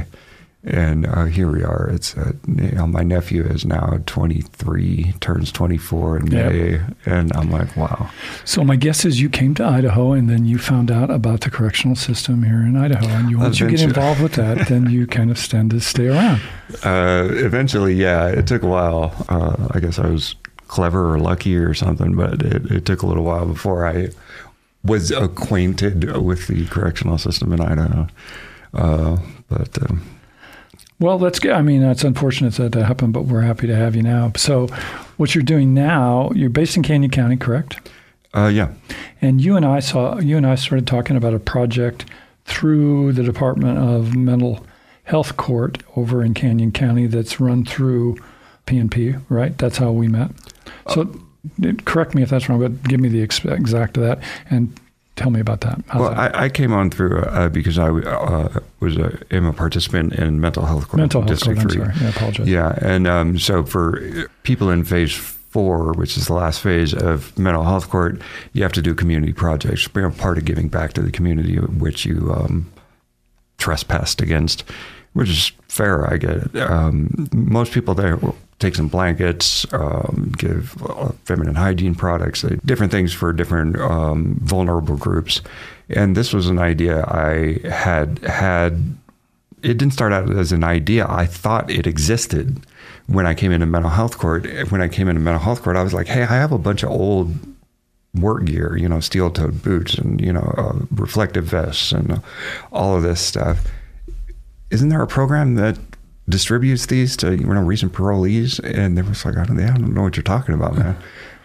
And 0.67 1.05
uh, 1.05 1.25
here 1.25 1.51
we 1.51 1.63
are. 1.63 1.91
It's 1.93 2.17
uh, 2.17 2.31
you 2.47 2.71
know, 2.71 2.87
my 2.87 3.03
nephew 3.03 3.43
is 3.43 3.65
now 3.65 3.99
23, 4.07 5.13
turns 5.19 5.51
24 5.51 6.17
in 6.17 6.29
May, 6.29 6.81
and 7.05 7.31
I'm 7.35 7.51
like, 7.51 7.77
wow. 7.77 8.09
So 8.45 8.63
my 8.63 8.75
guess 8.75 9.05
is 9.05 9.21
you 9.21 9.29
came 9.29 9.53
to 9.55 9.63
Idaho, 9.63 10.13
and 10.13 10.27
then 10.27 10.45
you 10.45 10.57
found 10.57 10.89
out 10.89 11.11
about 11.11 11.41
the 11.41 11.51
correctional 11.51 11.95
system 11.95 12.41
here 12.41 12.63
in 12.63 12.75
Idaho, 12.75 13.05
and 13.05 13.29
you 13.29 13.37
once 13.37 13.59
you 13.59 13.69
get 13.69 13.81
involved 13.81 14.21
with 14.23 14.33
that, 14.33 14.67
then 14.67 14.89
you 14.89 15.05
kind 15.17 15.29
of 15.29 15.37
tend 15.47 15.69
to 15.69 15.79
stay 15.79 16.07
around. 16.07 16.41
Uh, 16.83 17.27
eventually, 17.33 17.93
yeah, 17.93 18.27
it 18.27 18.47
took 18.47 18.63
a 18.63 18.67
while. 18.67 19.13
Uh, 19.29 19.67
I 19.69 19.79
guess 19.79 19.99
I 19.99 20.07
was 20.09 20.33
clever 20.67 21.13
or 21.13 21.19
lucky 21.19 21.55
or 21.55 21.73
something, 21.73 22.15
but 22.15 22.41
it, 22.41 22.71
it 22.71 22.85
took 22.85 23.01
a 23.01 23.07
little 23.07 23.23
while 23.23 23.45
before 23.45 23.85
I 23.85 24.09
was 24.83 25.11
acquainted 25.11 26.17
with 26.17 26.47
the 26.47 26.65
correctional 26.67 27.17
system 27.17 27.51
in 27.53 27.61
Idaho. 27.61 28.07
Uh, 28.73 29.17
but 29.49 29.89
um, 29.89 30.03
well, 30.99 31.17
that's 31.17 31.39
good. 31.39 31.51
I 31.51 31.61
mean, 31.61 31.83
it's 31.83 32.03
unfortunate 32.03 32.53
that 32.53 32.71
that 32.71 32.85
happened, 32.85 33.13
but 33.13 33.23
we're 33.23 33.41
happy 33.41 33.67
to 33.67 33.75
have 33.75 33.95
you 33.95 34.01
now. 34.01 34.31
So, 34.37 34.67
what 35.17 35.35
you're 35.35 35.43
doing 35.43 35.73
now, 35.73 36.31
you're 36.33 36.49
based 36.49 36.77
in 36.77 36.83
Canyon 36.83 37.11
County, 37.11 37.35
correct? 37.35 37.89
Uh, 38.33 38.47
yeah. 38.47 38.73
And 39.21 39.41
you 39.41 39.55
and 39.55 39.65
I 39.65 39.79
saw 39.79 40.19
you 40.19 40.37
and 40.37 40.45
I 40.45 40.55
started 40.55 40.87
talking 40.87 41.17
about 41.17 41.33
a 41.33 41.39
project 41.39 42.05
through 42.45 43.13
the 43.13 43.23
Department 43.23 43.77
of 43.77 44.15
Mental 44.15 44.65
Health 45.03 45.35
Court 45.35 45.81
over 45.95 46.23
in 46.23 46.33
Canyon 46.33 46.71
County 46.71 47.07
that's 47.07 47.39
run 47.39 47.65
through 47.65 48.17
PNP, 48.65 49.21
right? 49.29 49.57
That's 49.57 49.77
how 49.77 49.91
we 49.91 50.07
met. 50.07 50.31
So, 50.89 51.09
uh, 51.63 51.73
correct 51.85 52.15
me 52.15 52.23
if 52.23 52.29
that's 52.29 52.49
wrong, 52.49 52.59
but 52.59 52.83
give 52.83 52.99
me 52.99 53.09
the 53.09 53.21
exact 53.21 53.97
of 53.97 54.03
that. 54.03 54.19
And 54.49 54.79
Tell 55.15 55.29
me 55.29 55.39
about 55.39 55.61
that. 55.61 55.81
How's 55.87 56.01
Well, 56.01 56.09
that? 56.09 56.35
I, 56.35 56.45
I 56.45 56.49
came 56.49 56.73
on 56.73 56.89
through 56.89 57.19
uh, 57.19 57.47
because 57.47 57.79
I 57.79 57.87
uh, 57.89 58.59
was 58.81 58.97
a, 58.97 59.17
am 59.31 59.45
a 59.45 59.53
participant 59.53 60.13
in 60.13 60.41
mental 60.41 60.65
health 60.65 60.89
court 60.89 60.99
Mental 60.99 61.21
health 61.21 61.29
District 61.29 61.61
code. 61.61 61.71
I'm 61.71 61.77
sorry. 61.77 61.93
Yeah, 62.01 62.07
I 62.07 62.09
apologize. 62.09 62.47
Yeah, 62.47 62.79
and 62.81 63.07
um, 63.07 63.39
so 63.39 63.63
for 63.63 64.27
people 64.43 64.69
in 64.69 64.83
phase 64.83 65.13
four, 65.13 65.93
which 65.93 66.17
is 66.17 66.27
the 66.27 66.33
last 66.33 66.59
phase 66.59 66.93
of 66.93 67.37
mental 67.39 67.63
health 67.63 67.89
court, 67.89 68.21
you 68.51 68.61
have 68.63 68.73
to 68.73 68.81
do 68.81 68.93
community 68.93 69.31
projects. 69.31 69.85
A 69.85 70.09
part 70.11 70.37
of 70.37 70.43
giving 70.43 70.67
back 70.67 70.91
to 70.93 71.01
the 71.01 71.11
community 71.11 71.55
which 71.55 72.05
you 72.05 72.33
um, 72.33 72.69
trespassed 73.57 74.21
against, 74.21 74.65
which 75.13 75.29
is 75.29 75.53
fair. 75.69 76.11
I 76.11 76.17
get 76.17 76.31
it. 76.31 76.57
Um, 76.57 77.29
most 77.31 77.71
people 77.71 77.93
there 77.93 78.19
take 78.65 78.75
some 78.75 78.87
blankets, 78.87 79.71
um, 79.73 80.33
give 80.37 80.81
uh, 80.83 81.11
feminine 81.25 81.55
hygiene 81.55 81.93
products, 81.93 82.43
uh, 82.43 82.55
different 82.65 82.91
things 82.91 83.13
for 83.13 83.31
different 83.31 83.77
um, 83.79 84.39
vulnerable 84.41 84.97
groups. 84.97 85.41
And 85.89 86.17
this 86.17 86.33
was 86.33 86.47
an 86.47 86.57
idea 86.57 87.03
I 87.05 87.59
had 87.69 88.19
had 88.19 88.97
it 89.61 89.77
didn't 89.77 89.93
start 89.93 90.13
out 90.13 90.29
as 90.29 90.51
an 90.51 90.63
idea. 90.63 91.07
I 91.07 91.25
thought 91.25 91.71
it 91.71 91.87
existed 91.87 92.65
when 93.07 93.25
I 93.25 93.33
came 93.33 93.51
into 93.51 93.65
mental 93.65 93.91
health 93.91 94.17
court. 94.17 94.47
When 94.69 94.81
I 94.81 94.87
came 94.87 95.07
into 95.07 95.21
mental 95.21 95.41
health 95.41 95.63
court, 95.63 95.75
I 95.75 95.83
was 95.83 95.93
like, 95.93 96.07
hey, 96.07 96.21
I 96.21 96.35
have 96.35 96.51
a 96.51 96.59
bunch 96.59 96.83
of 96.83 96.89
old 96.89 97.35
work 98.13 98.45
gear, 98.45 98.77
you 98.77 98.87
know, 98.87 98.99
steel 98.99 99.31
toed 99.31 99.63
boots 99.63 99.95
and, 99.95 100.21
you 100.21 100.31
know, 100.31 100.53
uh, 100.57 100.85
reflective 100.91 101.45
vests 101.45 101.91
and 101.91 102.21
all 102.71 102.95
of 102.95 103.03
this 103.03 103.21
stuff. 103.21 103.67
Isn't 104.69 104.89
there 104.89 105.01
a 105.01 105.07
program 105.07 105.55
that 105.55 105.77
distributes 106.27 106.85
these 106.87 107.15
to, 107.17 107.35
you 107.35 107.45
know, 107.45 107.61
recent 107.61 107.93
parolees? 107.93 108.59
And 108.63 108.97
they 108.97 109.01
was 109.01 109.25
like, 109.25 109.37
I 109.37 109.45
don't, 109.45 109.59
I 109.59 109.67
don't 109.67 109.93
know 109.93 110.03
what 110.03 110.15
you're 110.15 110.23
talking 110.23 110.55
about, 110.55 110.75
man. 110.77 110.97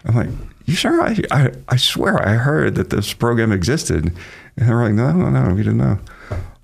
I'm 0.05 0.15
like, 0.15 0.29
you 0.65 0.75
sure? 0.75 1.01
I, 1.01 1.17
I, 1.31 1.51
I 1.69 1.75
swear 1.77 2.27
I 2.27 2.33
heard 2.33 2.75
that 2.75 2.89
this 2.89 3.13
program 3.13 3.51
existed. 3.51 4.05
And 4.05 4.67
they're 4.69 4.75
like, 4.75 4.93
no, 4.93 5.11
no, 5.11 5.29
no, 5.29 5.53
we 5.53 5.63
didn't 5.63 5.77
know. 5.77 5.99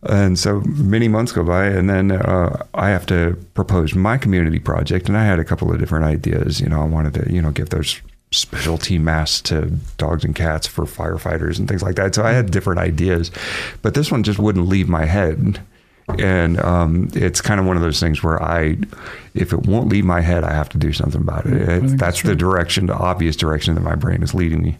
And 0.03 0.37
so 0.37 0.61
many 0.61 1.07
months 1.07 1.31
go 1.31 1.43
by, 1.43 1.65
and 1.65 1.89
then 1.89 2.11
uh, 2.11 2.65
I 2.73 2.89
have 2.89 3.05
to 3.07 3.35
propose 3.55 3.95
my 3.95 4.17
community 4.17 4.59
project. 4.59 5.07
And 5.09 5.17
I 5.17 5.25
had 5.25 5.39
a 5.39 5.43
couple 5.43 5.71
of 5.71 5.79
different 5.79 6.05
ideas. 6.05 6.61
You 6.61 6.69
know, 6.69 6.81
I 6.81 6.85
wanted 6.85 7.15
to, 7.15 7.33
you 7.33 7.41
know, 7.41 7.51
give 7.51 7.69
those 7.69 8.01
specialty 8.31 8.99
masks 8.99 9.41
to 9.41 9.71
dogs 9.97 10.23
and 10.23 10.35
cats 10.35 10.67
for 10.67 10.85
firefighters 10.85 11.57
and 11.57 11.67
things 11.67 11.81
like 11.81 11.95
that. 11.95 12.13
So 12.13 12.23
I 12.23 12.33
had 12.33 12.51
different 12.51 12.79
ideas, 12.79 13.31
but 13.81 13.93
this 13.93 14.11
one 14.11 14.23
just 14.23 14.39
wouldn't 14.39 14.67
leave 14.67 14.89
my 14.89 15.05
head. 15.05 15.61
And 16.19 16.59
um, 16.61 17.09
it's 17.13 17.41
kind 17.41 17.59
of 17.59 17.65
one 17.65 17.75
of 17.75 17.83
those 17.83 17.99
things 17.99 18.23
where 18.23 18.41
I, 18.41 18.77
if 19.33 19.51
it 19.51 19.65
won't 19.65 19.89
leave 19.89 20.05
my 20.05 20.21
head, 20.21 20.43
I 20.45 20.53
have 20.53 20.69
to 20.69 20.77
do 20.77 20.93
something 20.93 21.19
about 21.21 21.45
it. 21.45 21.53
It- 21.53 21.81
that's 21.81 21.93
that's 21.95 22.21
the 22.21 22.35
direction, 22.35 22.85
the 22.85 22.95
obvious 22.95 23.35
direction 23.35 23.75
that 23.75 23.81
my 23.81 23.95
brain 23.95 24.23
is 24.23 24.33
leading 24.33 24.61
me. 24.63 24.77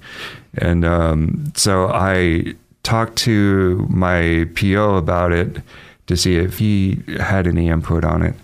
And 0.58 0.86
um, 0.86 1.52
so 1.56 1.88
I 1.90 2.56
talked 2.84 3.18
to 3.20 3.86
my 3.90 4.48
PO 4.56 4.96
about 4.96 5.34
it 5.34 5.62
to 6.08 6.16
see 6.16 6.38
if 6.38 6.60
he 6.60 7.04
had 7.20 7.46
any 7.46 7.68
input 7.68 8.06
on 8.06 8.22
it. 8.22 8.36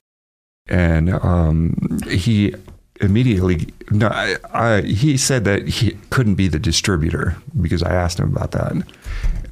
And 0.67 1.13
um, 1.13 1.99
he 2.09 2.53
immediately, 2.99 3.67
no, 3.91 4.07
I, 4.07 4.35
I, 4.53 4.81
he 4.81 5.15
said 5.17 5.45
that 5.45 5.67
he 5.67 5.91
couldn't 6.09 6.35
be 6.35 6.49
the 6.49 6.59
distributor 6.59 7.35
because 7.61 7.81
I 7.81 7.93
asked 7.93 8.19
him 8.19 8.35
about 8.35 8.51
that, 8.51 8.73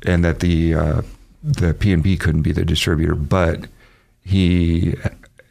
and 0.05 0.23
that 0.25 0.39
the 0.41 0.73
uh, 0.75 1.01
the 1.43 1.73
PNP 1.73 2.19
couldn't 2.19 2.41
be 2.43 2.51
the 2.51 2.65
distributor, 2.65 3.15
but 3.15 3.67
he 4.23 4.95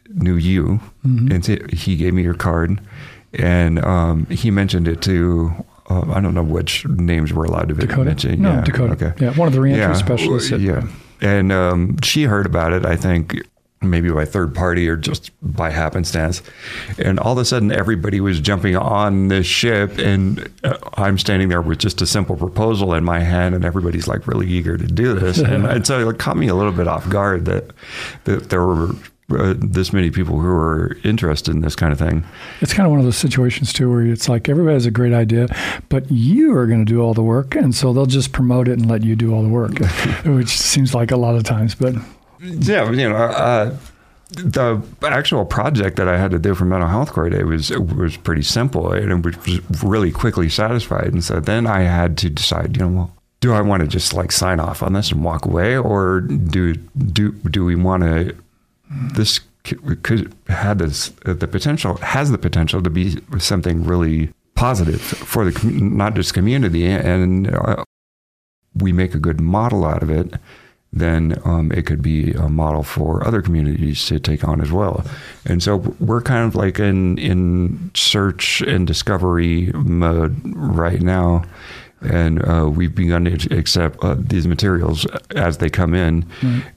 knew 0.09 0.35
you, 0.35 0.79
Mm-hmm. 1.05 1.31
and 1.31 1.73
he 1.73 1.95
gave 1.95 2.13
me 2.13 2.21
your 2.21 2.33
card, 2.35 2.79
and 3.33 3.83
um, 3.83 4.25
he 4.27 4.51
mentioned 4.51 4.87
it 4.87 5.01
to. 5.03 5.51
Uh, 5.89 6.09
I 6.13 6.21
don't 6.21 6.33
know 6.35 6.43
which 6.43 6.85
names 6.87 7.33
we're 7.33 7.45
allowed 7.45 7.67
to 7.69 7.73
Dakota? 7.73 8.05
mention. 8.05 8.41
No, 8.41 8.53
yeah, 8.53 8.61
Dakota. 8.61 8.93
Okay. 8.93 9.13
Yeah, 9.25 9.31
one 9.33 9.47
of 9.47 9.53
the 9.53 9.59
reentry 9.59 9.81
Yeah, 9.81 9.93
specialists. 9.93 10.51
at- 10.51 10.61
yeah, 10.61 10.87
and 11.21 11.51
um, 11.51 11.97
she 12.03 12.23
heard 12.23 12.45
about 12.45 12.71
it. 12.71 12.85
I 12.85 12.95
think 12.95 13.35
maybe 13.81 14.09
by 14.11 14.25
third 14.25 14.53
party 14.53 14.87
or 14.87 14.95
just 14.95 15.31
by 15.41 15.69
happenstance, 15.69 16.41
and 16.99 17.19
all 17.19 17.33
of 17.33 17.37
a 17.39 17.45
sudden 17.45 17.71
everybody 17.71 18.21
was 18.21 18.39
jumping 18.39 18.75
on 18.75 19.27
this 19.27 19.45
ship, 19.45 19.97
and 19.97 20.49
uh, 20.63 20.77
I'm 20.95 21.17
standing 21.17 21.49
there 21.49 21.61
with 21.61 21.79
just 21.79 22.01
a 22.01 22.05
simple 22.07 22.35
proposal 22.35 22.93
in 22.93 23.03
my 23.03 23.19
hand, 23.19 23.55
and 23.55 23.65
everybody's 23.65 24.07
like 24.07 24.27
really 24.27 24.47
eager 24.47 24.77
to 24.77 24.85
do 24.85 25.13
this, 25.13 25.37
and, 25.39 25.65
and 25.65 25.85
so 25.85 26.07
it 26.09 26.19
caught 26.19 26.37
me 26.37 26.47
a 26.47 26.55
little 26.55 26.71
bit 26.71 26.87
off 26.87 27.09
guard 27.09 27.45
that 27.45 27.71
that 28.25 28.49
there 28.49 28.63
were. 28.63 28.91
Uh, 29.29 29.53
this 29.57 29.93
many 29.93 30.11
people 30.11 30.37
who 30.37 30.45
were 30.49 30.97
interested 31.05 31.55
in 31.55 31.61
this 31.61 31.73
kind 31.73 31.93
of 31.93 31.97
thing. 31.97 32.21
It's 32.59 32.73
kind 32.73 32.85
of 32.85 32.89
one 32.89 32.99
of 32.99 33.05
those 33.05 33.15
situations 33.15 33.71
too, 33.71 33.89
where 33.89 34.05
it's 34.05 34.27
like 34.27 34.49
everybody 34.49 34.73
has 34.73 34.85
a 34.85 34.91
great 34.91 35.13
idea, 35.13 35.47
but 35.87 36.11
you 36.11 36.53
are 36.53 36.67
going 36.67 36.85
to 36.85 36.91
do 36.91 36.99
all 36.99 37.13
the 37.13 37.23
work, 37.23 37.55
and 37.55 37.73
so 37.73 37.93
they'll 37.93 38.05
just 38.05 38.33
promote 38.33 38.67
it 38.67 38.77
and 38.77 38.89
let 38.91 39.03
you 39.05 39.15
do 39.15 39.33
all 39.33 39.41
the 39.41 39.47
work, 39.47 39.79
which 40.25 40.49
seems 40.49 40.93
like 40.93 41.11
a 41.11 41.15
lot 41.15 41.35
of 41.35 41.43
times. 41.43 41.75
But 41.75 41.95
Yeah, 42.41 42.89
you 42.91 43.09
know, 43.09 43.15
uh, 43.15 43.75
the 44.31 44.81
actual 45.03 45.45
project 45.45 45.97
that 45.97 46.07
I 46.07 46.17
had 46.17 46.31
to 46.31 46.39
do 46.39 46.55
for 46.55 46.65
mental 46.65 46.87
health 46.87 47.11
court 47.11 47.33
it 47.33 47.45
was 47.45 47.69
was 47.69 48.17
pretty 48.17 48.43
simple 48.43 48.91
and 48.91 49.11
it 49.11 49.25
was 49.25 49.83
really 49.83 50.11
quickly 50.11 50.49
satisfied. 50.49 51.11
And 51.13 51.23
so 51.23 51.39
then 51.39 51.67
I 51.67 51.81
had 51.81 52.17
to 52.19 52.29
decide, 52.29 52.77
you 52.77 52.83
know, 52.83 52.89
well, 52.89 53.17
do 53.41 53.53
I 53.53 53.61
want 53.61 53.81
to 53.81 53.87
just 53.87 54.13
like 54.13 54.31
sign 54.31 54.59
off 54.59 54.81
on 54.81 54.93
this 54.93 55.11
and 55.11 55.23
walk 55.23 55.45
away, 55.45 55.75
or 55.75 56.21
do 56.21 56.75
do 56.75 57.31
do 57.31 57.65
we 57.65 57.75
want 57.75 58.03
to 58.03 58.35
this 59.13 59.41
could 59.63 60.33
had 60.47 60.79
this 60.79 61.09
the 61.25 61.47
potential 61.47 61.97
has 61.97 62.31
the 62.31 62.37
potential 62.37 62.81
to 62.81 62.89
be 62.89 63.19
something 63.37 63.83
really 63.83 64.31
positive 64.55 65.01
for 65.01 65.49
the 65.49 65.71
not 65.81 66.15
just 66.15 66.33
community 66.33 66.85
and 66.87 67.53
uh, 67.53 67.83
we 68.75 68.91
make 68.91 69.13
a 69.13 69.19
good 69.19 69.39
model 69.39 69.85
out 69.85 70.01
of 70.01 70.09
it 70.09 70.33
then 70.93 71.39
um, 71.45 71.71
it 71.71 71.85
could 71.85 72.01
be 72.01 72.31
a 72.33 72.49
model 72.49 72.83
for 72.83 73.25
other 73.25 73.41
communities 73.41 74.05
to 74.07 74.19
take 74.19 74.43
on 74.43 74.61
as 74.61 74.71
well. 74.71 75.05
And 75.45 75.63
so 75.63 75.77
we're 75.99 76.21
kind 76.21 76.45
of 76.45 76.55
like 76.55 76.79
in 76.79 77.17
in 77.17 77.91
search 77.93 78.61
and 78.61 78.85
discovery 78.85 79.71
mode 79.73 80.39
right 80.55 81.01
now. 81.01 81.43
And 82.03 82.43
uh, 82.49 82.67
we've 82.67 82.95
begun 82.95 83.25
to 83.25 83.55
accept 83.55 84.03
uh, 84.03 84.15
these 84.17 84.47
materials 84.47 85.05
as 85.35 85.59
they 85.59 85.69
come 85.69 85.93
in, 85.93 86.25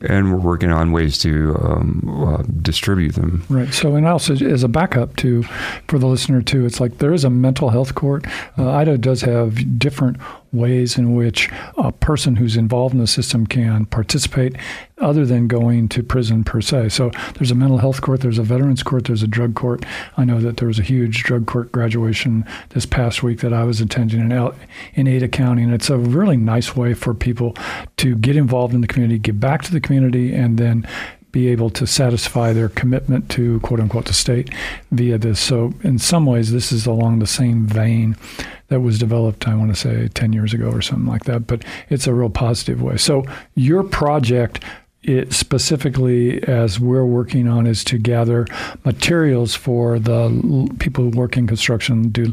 and 0.03 0.31
we're 0.31 0.39
working 0.39 0.71
on 0.71 0.93
ways 0.93 1.17
to 1.21 1.57
um, 1.63 2.27
uh, 2.29 2.43
distribute 2.61 3.15
them. 3.15 3.43
Right. 3.49 3.73
So, 3.73 3.97
and 3.97 4.07
also 4.07 4.35
as 4.35 4.63
a 4.63 4.69
backup 4.69 5.17
to 5.17 5.43
for 5.89 5.99
the 5.99 6.07
listener 6.07 6.43
too, 6.43 6.67
it's 6.67 6.79
like 6.79 6.99
there 6.99 7.15
is 7.15 7.25
a 7.25 7.31
mental 7.31 7.71
health 7.71 7.95
court. 7.95 8.27
Uh, 8.59 8.71
Idaho 8.71 8.99
does 8.99 9.23
have 9.23 9.79
different 9.79 10.19
ways 10.55 10.97
in 10.97 11.15
which 11.15 11.51
a 11.77 11.93
person 11.93 12.37
who's 12.37 12.57
involved 12.57 12.95
in 12.95 13.01
the 13.01 13.07
system 13.07 13.47
can 13.47 13.87
participate, 13.87 14.57
other 14.99 15.27
than 15.27 15.49
going 15.49 15.89
to 15.89 16.03
prison 16.03 16.45
per 16.45 16.61
se. 16.61 16.91
So, 16.91 17.11
there's 17.35 17.51
a 17.51 17.55
mental 17.55 17.79
health 17.79 18.01
court, 18.01 18.21
there's 18.21 18.39
a 18.39 18.43
veterans 18.43 18.83
court, 18.83 19.05
there's 19.05 19.23
a 19.23 19.27
drug 19.27 19.55
court. 19.55 19.85
I 20.17 20.25
know 20.25 20.41
that 20.41 20.59
there 20.59 20.69
was 20.69 20.79
a 20.79 20.83
huge 20.83 21.25
drug 21.25 21.47
court 21.47 21.73
graduation 21.73 22.45
this 22.71 22.87
past 22.87 23.23
week 23.23 23.41
that 23.41 23.53
I 23.53 23.65
was 23.65 23.81
attending 23.81 24.21
in 24.21 24.35
in 24.95 25.07
Ada 25.07 25.29
County, 25.29 25.63
and 25.63 25.75
it's 25.75 25.91
a 25.91 25.99
really 25.99 26.37
nice 26.37 26.77
way 26.77 26.95
for 26.95 27.15
people 27.15 27.57
to 27.99 28.15
get 28.17 28.37
involved 28.37 28.75
in 28.75 28.81
the 28.81 28.87
community, 28.87 29.19
give 29.19 29.41
back 29.41 29.63
to 29.63 29.73
the 29.73 29.81
community, 29.81 30.35
and 30.35 30.59
then 30.59 30.87
be 31.35 31.49
able 31.49 31.69
to 31.69 31.85
satisfy 31.85 32.53
their 32.53 32.69
commitment 32.69 33.29
to 33.29 33.59
quote 33.61 33.81
unquote 33.81 34.05
the 34.05 34.13
state 34.13 34.55
via 34.93 35.19
this. 35.19 35.41
So 35.41 35.75
in 35.83 35.99
some 35.99 36.27
ways, 36.27 36.53
this 36.53 36.71
is 36.71 36.87
along 36.87 37.19
the 37.19 37.27
same 37.27 37.67
vein 37.67 38.17
that 38.69 38.81
was 38.81 39.01
developed, 39.01 39.49
I 39.49 39.57
want 39.57 39.75
to 39.75 39.81
say 39.81 40.07
10 40.07 40.33
years 40.33 40.55
ago 40.55 40.71
or 40.71 40.81
something 40.81 41.09
like 41.09 41.25
that, 41.25 41.49
but 41.49 41.65
it's 41.91 42.07
a 42.07 42.15
real 42.15 42.31
positive 42.31 42.81
way. 42.81 42.97
So 42.99 43.25
your 43.57 43.83
project 43.83 44.63
it 45.03 45.35
specifically 45.35 46.43
as 46.45 46.81
we're 46.81 47.05
working 47.05 47.47
on 47.47 47.67
is 47.67 47.85
to 47.85 47.99
gather 47.99 48.47
materials 48.85 49.55
for 49.55 49.99
the 49.99 50.77
people 50.79 51.05
who 51.05 51.11
work 51.11 51.37
in 51.37 51.47
construction 51.47 52.09
do 52.09 52.33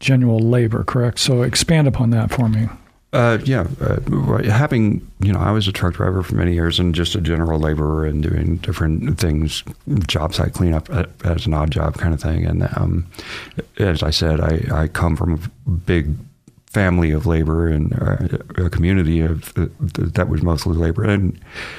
general 0.00 0.38
labor 0.38 0.84
correct 0.84 1.18
so 1.18 1.40
expand 1.40 1.88
upon 1.88 2.10
that 2.10 2.30
for 2.30 2.46
me 2.46 2.68
Uh, 3.12 3.38
yeah, 3.44 3.66
uh, 3.80 4.42
having 4.44 5.04
you 5.18 5.32
know, 5.32 5.40
I 5.40 5.50
was 5.50 5.66
a 5.66 5.72
truck 5.72 5.94
driver 5.94 6.22
for 6.22 6.36
many 6.36 6.54
years 6.54 6.78
and 6.78 6.94
just 6.94 7.16
a 7.16 7.20
general 7.20 7.58
laborer 7.58 8.06
and 8.06 8.22
doing 8.22 8.58
different 8.58 9.18
things, 9.18 9.64
job 10.06 10.32
site 10.32 10.52
cleanup 10.52 10.88
as 11.24 11.44
an 11.44 11.52
odd 11.52 11.72
job 11.72 11.98
kind 11.98 12.14
of 12.14 12.20
thing. 12.20 12.46
And 12.46 12.68
um, 12.76 13.06
as 13.78 14.04
I 14.04 14.10
said, 14.10 14.40
I, 14.40 14.82
I 14.82 14.88
come 14.88 15.16
from 15.16 15.34
a 15.66 15.70
big 15.70 16.14
family 16.66 17.10
of 17.10 17.26
labor 17.26 17.66
and 17.66 17.92
uh, 18.00 18.64
a 18.64 18.70
community 18.70 19.22
of 19.22 19.52
uh, 19.58 19.66
that 19.80 20.28
was 20.28 20.42
mostly 20.42 20.76
labor, 20.76 21.02
and 21.02 21.36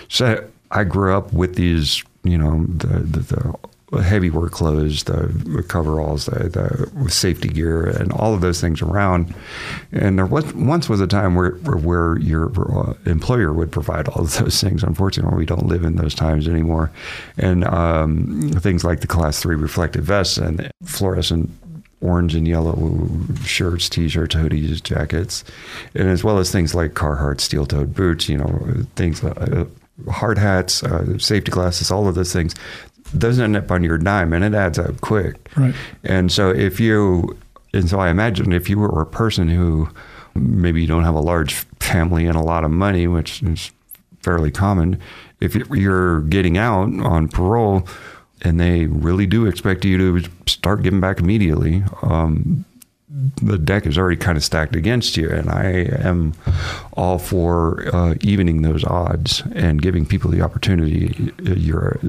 so 0.10 0.46
I 0.72 0.84
grew 0.84 1.16
up 1.16 1.32
with 1.32 1.56
these, 1.56 2.04
you 2.24 2.38
know, 2.38 2.66
the 2.68 3.00
the. 3.00 3.20
the 3.20 3.56
heavy 4.00 4.30
work 4.30 4.52
clothes, 4.52 5.04
the 5.04 5.66
coveralls, 5.68 6.26
the, 6.26 6.90
the 6.94 7.10
safety 7.10 7.50
gear, 7.50 7.86
and 7.86 8.12
all 8.14 8.34
of 8.34 8.42
those 8.42 8.62
things 8.62 8.82
around. 8.82 9.34
And 9.92 10.18
there 10.18 10.26
was 10.26 10.54
once 10.54 10.88
was 10.88 11.02
a 11.02 11.08
time 11.08 11.36
where 11.36 11.52
where, 11.52 12.18
your 12.20 12.52
uh, 12.78 12.94
employer 13.06 13.52
would 13.52 13.72
provide 13.72 14.08
all 14.08 14.24
of 14.24 14.38
those 14.38 14.62
things. 14.62 14.84
Unfortunately, 14.84 15.38
we 15.38 15.46
don't 15.46 15.66
live 15.66 15.84
in 15.84 15.96
those 15.96 16.16
times 16.16 16.48
anymore. 16.48 16.92
And 17.38 17.66
um, 17.66 18.52
things 18.52 18.84
like 18.84 19.02
the 19.02 19.08
class 19.08 19.42
three 19.42 19.56
reflective 19.56 20.06
vests 20.06 20.38
and 20.38 20.72
fluorescent 20.84 21.50
orange 22.02 22.34
and 22.34 22.48
yellow 22.48 22.98
shirts, 23.44 23.88
t-shirts, 23.88 24.34
hoodies, 24.36 24.82
jackets, 24.82 25.44
and 25.94 26.10
as 26.10 26.24
well 26.24 26.40
as 26.40 26.52
things 26.52 26.74
like 26.74 26.94
Carhartt 26.94 27.40
steel-toed 27.40 27.94
boots. 27.94 28.28
You 28.28 28.38
know, 28.38 28.86
things 28.96 29.24
uh, 29.24 29.66
hard 30.10 30.38
hats, 30.38 30.84
uh, 30.84 31.18
safety 31.20 31.52
glasses, 31.52 31.92
all 31.92 32.08
of 32.08 32.16
those 32.16 32.34
things. 32.34 32.56
Those 33.14 33.40
end 33.40 33.56
up 33.56 33.72
on 33.72 33.84
your 33.84 33.98
dime, 33.98 34.34
and 34.34 34.44
it 34.44 34.54
adds 34.54 34.80
up 34.80 35.02
quick. 35.02 35.50
Right. 35.56 35.76
And 36.04 36.32
so 36.32 36.50
if 36.50 36.80
you, 36.80 37.38
and 37.74 37.90
so 37.90 38.00
I 38.00 38.10
imagine 38.10 38.54
if 38.54 38.70
you 38.70 38.80
were 38.80 39.02
a 39.02 39.06
person 39.06 39.50
who 39.50 39.90
maybe 40.34 40.82
you 40.82 40.88
don't 40.88 41.04
have 41.04 41.16
a 41.16 41.20
large 41.22 41.54
family 41.80 42.26
and 42.26 42.38
a 42.38 42.42
lot 42.42 42.64
of 42.64 42.72
money, 42.72 43.08
which 43.08 43.44
is 43.44 43.72
fairly 44.22 44.52
common, 44.52 45.00
if 45.40 45.56
you're 45.56 46.22
getting 46.22 46.58
out 46.58 46.88
on 47.02 47.28
parole 47.28 47.88
and 48.44 48.60
they 48.60 48.86
really 48.86 49.26
do 49.26 49.46
expect 49.46 49.84
you 49.86 49.98
to 49.98 50.30
start 50.48 50.84
giving 50.84 51.00
back 51.00 51.20
immediately, 51.20 51.84
um, 52.02 52.66
the 53.42 53.58
deck 53.58 53.86
is 53.86 53.98
already 53.98 54.16
kind 54.16 54.38
of 54.38 54.44
stacked 54.44 54.76
against 54.76 55.18
you. 55.18 55.30
And 55.30 55.50
I 55.50 55.66
am 56.02 56.34
all 56.94 57.18
for 57.20 57.94
uh, 57.94 58.16
evening 58.22 58.62
those 58.62 58.84
odds 58.86 59.44
and 59.54 59.82
giving 59.82 60.06
people 60.06 60.32
the 60.32 60.42
opportunity 60.42 61.32
uh, 61.46 61.52
you're, 61.54 62.00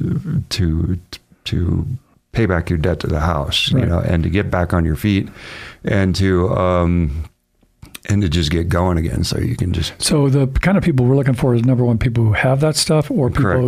to 0.50 0.98
to 1.44 1.86
pay 2.30 2.46
back 2.46 2.70
your 2.70 2.78
debt 2.78 3.00
to 3.00 3.06
the 3.08 3.20
house, 3.20 3.72
Right. 3.72 3.82
you 3.82 3.86
know, 3.88 3.98
and 3.98 4.22
to 4.22 4.30
get 4.30 4.50
back 4.50 4.72
on 4.72 4.84
your 4.84 4.96
feet 4.96 5.28
and 5.84 6.14
to 6.16 6.48
um, 6.56 7.24
and 8.08 8.22
to 8.22 8.28
just 8.28 8.50
get 8.50 8.68
going 8.68 8.98
again, 8.98 9.24
so 9.24 9.38
you 9.38 9.56
can 9.56 9.72
just 9.72 10.00
So 10.02 10.28
the 10.28 10.46
kind 10.60 10.76
of 10.76 10.84
people 10.84 11.06
we're 11.06 11.16
looking 11.16 11.34
for 11.34 11.54
is 11.54 11.64
number 11.64 11.84
one, 11.84 11.98
people 11.98 12.24
who 12.24 12.32
have 12.32 12.60
that 12.60 12.76
stuff, 12.76 13.10
or 13.10 13.28
people 13.28 13.42
Correct. 13.42 13.62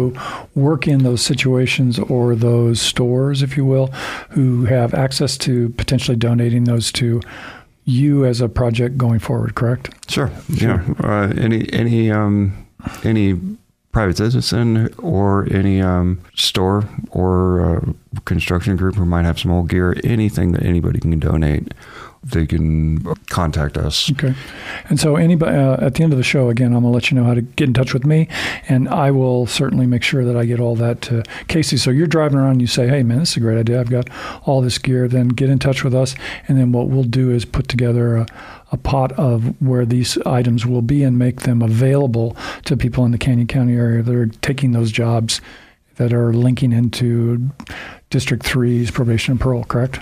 who 0.55 0.61
work 0.61 0.89
in 0.89 1.05
those 1.05 1.23
situations 1.23 1.99
or 1.99 2.35
those 2.35 2.81
stores, 2.81 3.43
if 3.43 3.57
you 3.57 3.65
will, 3.65 3.89
who 4.31 4.65
have 4.65 4.95
access 4.95 5.39
to 5.39 5.69
potentially 5.71 6.17
donating 6.17 6.65
those 6.65 6.91
to 6.93 7.21
you 7.85 8.25
as 8.25 8.41
a 8.41 8.49
project 8.49 8.97
going 8.97 9.19
forward. 9.19 9.55
Correct? 9.55 9.91
Sure. 10.11 10.31
Yeah. 10.49 10.83
Uh, 11.03 11.33
any 11.37 11.73
any 11.73 12.11
um, 12.11 12.67
any 13.05 13.39
private 13.93 14.17
citizen 14.17 14.93
or 14.99 15.47
any 15.53 15.81
um, 15.81 16.21
store 16.35 16.89
or 17.11 17.61
uh, 17.77 17.93
construction 18.25 18.77
group 18.77 18.97
who 18.97 19.05
might 19.05 19.25
have 19.25 19.39
some 19.39 19.53
old 19.53 19.69
gear, 19.69 19.97
anything 20.03 20.51
that 20.53 20.65
anybody 20.65 20.99
can 20.99 21.17
donate, 21.21 21.73
they 22.25 22.47
can 22.47 23.03
contact 23.29 23.77
us. 23.77 24.11
Okay. 24.13 24.35
And 24.89 24.99
so, 24.99 25.17
anybody 25.17 25.57
uh, 25.57 25.85
at 25.85 25.95
the 25.95 26.03
end 26.03 26.13
of 26.13 26.17
the 26.17 26.25
show, 26.25 26.49
again, 26.49 26.75
I'm 26.75 26.83
going 26.83 26.85
to 26.85 26.89
let 26.91 27.11
you 27.11 27.17
know 27.17 27.25
how 27.25 27.35
to 27.35 27.43
get 27.43 27.69
in 27.69 27.75
touch 27.75 27.93
with 27.93 28.05
me, 28.05 28.29
and 28.69 28.89
I 28.89 29.11
will 29.11 29.47
certainly 29.47 29.87
make 29.87 30.03
sure 30.03 30.25
that 30.25 30.37
I 30.37 30.45
get 30.45 30.61
all 30.61 30.75
that 30.77 31.03
to 31.03 31.23
Casey. 31.49 31.77
So 31.77 31.91
you're 31.91 32.07
driving 32.07 32.39
around, 32.39 32.53
and 32.53 32.61
you 32.61 32.67
say, 32.67 32.89
"Hey, 32.89 33.03
man, 33.03 33.21
this 33.21 33.33
is 33.33 33.37
a 33.37 33.41
great 33.41 33.59
idea. 33.59 33.81
I've 33.81 33.91
got 33.91 34.09
all 34.45 34.61
this 34.61 34.79
gear." 34.79 35.09
Then 35.09 35.29
get 35.29 35.51
in 35.51 35.59
touch 35.59 35.85
with 35.85 35.95
us, 35.95 36.15
and 36.49 36.59
then 36.59 36.73
what 36.73 36.89
we'll 36.89 37.05
do 37.05 37.31
is 37.31 37.45
put 37.45 37.69
together 37.69 38.17
a, 38.17 38.27
a 38.73 38.77
pot 38.77 39.13
of 39.13 39.61
where 39.61 39.85
these 39.85 40.19
items 40.27 40.67
will 40.67 40.83
be 40.83 41.03
and 41.03 41.19
make 41.19 41.43
them 41.43 41.63
available 41.63 42.37
to 42.65 42.77
people 42.77 43.05
in 43.05 43.13
the 43.13 43.19
Canyon 43.19 43.47
County 43.47 43.75
area 43.75 44.03
that 44.03 44.15
are 44.15 44.27
taking 44.27 44.73
those 44.73 44.91
jobs 44.91 45.41
that 45.97 46.13
are 46.13 46.33
linking 46.33 46.73
into 46.73 47.51
District 48.15 48.45
3's 48.45 48.93
probation 48.93 49.33
and 49.33 49.41
parole. 49.41 49.65
Correct? 49.65 49.99